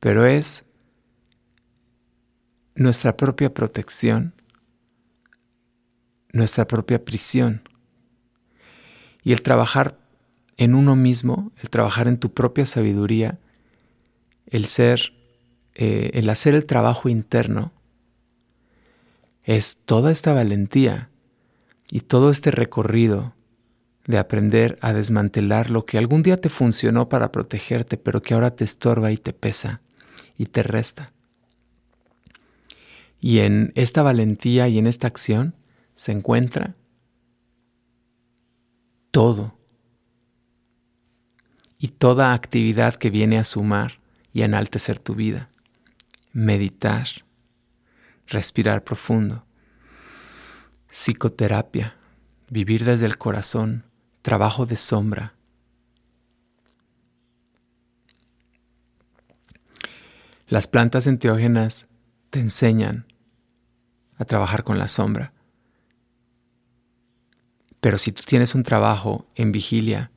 [0.00, 0.64] pero es
[2.76, 4.35] nuestra propia protección,
[6.36, 7.62] nuestra propia prisión.
[9.22, 9.98] Y el trabajar
[10.56, 13.38] en uno mismo, el trabajar en tu propia sabiduría,
[14.46, 15.12] el ser,
[15.74, 17.72] eh, el hacer el trabajo interno,
[19.44, 21.10] es toda esta valentía
[21.90, 23.34] y todo este recorrido
[24.06, 28.54] de aprender a desmantelar lo que algún día te funcionó para protegerte, pero que ahora
[28.54, 29.80] te estorba y te pesa
[30.38, 31.12] y te resta.
[33.20, 35.55] Y en esta valentía y en esta acción
[35.96, 36.76] se encuentra
[39.10, 39.58] todo.
[41.78, 44.00] Y toda actividad que viene a sumar
[44.32, 45.50] y enaltecer tu vida.
[46.32, 47.08] Meditar,
[48.26, 49.44] respirar profundo.
[50.88, 51.96] Psicoterapia,
[52.48, 53.84] vivir desde el corazón,
[54.22, 55.34] trabajo de sombra.
[60.46, 61.86] Las plantas enteógenas
[62.30, 63.06] te enseñan
[64.18, 65.32] a trabajar con la sombra.
[67.86, 70.10] Pero si tú tienes un trabajo en vigilia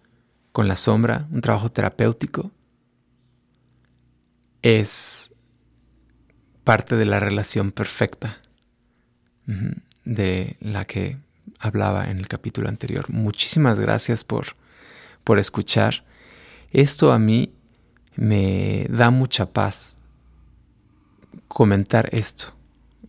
[0.51, 2.49] con la sombra, un trabajo terapéutico,
[4.63, 5.29] es
[6.63, 8.41] parte de la relación perfecta
[10.03, 11.19] de la que
[11.59, 13.07] hablaba en el capítulo anterior.
[13.11, 14.55] Muchísimas gracias por,
[15.23, 16.03] por escuchar.
[16.71, 17.53] Esto a mí
[18.15, 19.95] me da mucha paz
[21.47, 22.51] comentar esto,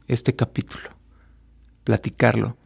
[0.06, 0.90] este capítulo,
[1.82, 2.58] platicarlo,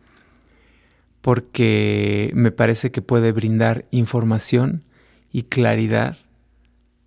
[1.25, 4.85] porque me parece que puede brindar información
[5.33, 6.19] y claridad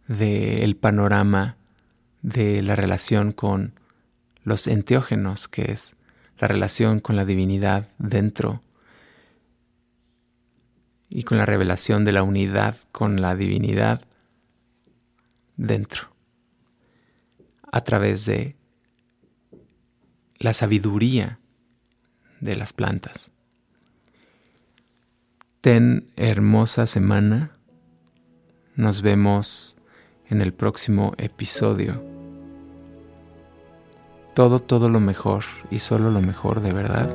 [0.08, 1.56] del panorama
[2.24, 3.80] de la relación con
[4.42, 5.96] los enteógenos, que es
[6.40, 8.64] la relación con la divinidad dentro
[11.10, 14.02] y con la revelación de la unidad con la divinidad
[15.58, 16.08] dentro,
[17.72, 18.56] a través de
[20.40, 21.38] la sabiduría
[22.40, 23.37] de las plantas.
[25.68, 27.52] Ten hermosa semana.
[28.78, 29.76] Nos vemos
[30.30, 32.02] en el próximo episodio
[34.34, 37.14] todo, todo lo mejor y solo lo mejor de verdad,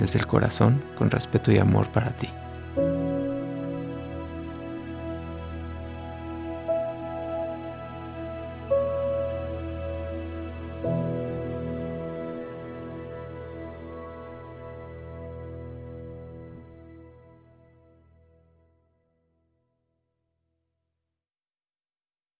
[0.00, 2.26] desde el corazón, con respeto y amor para ti.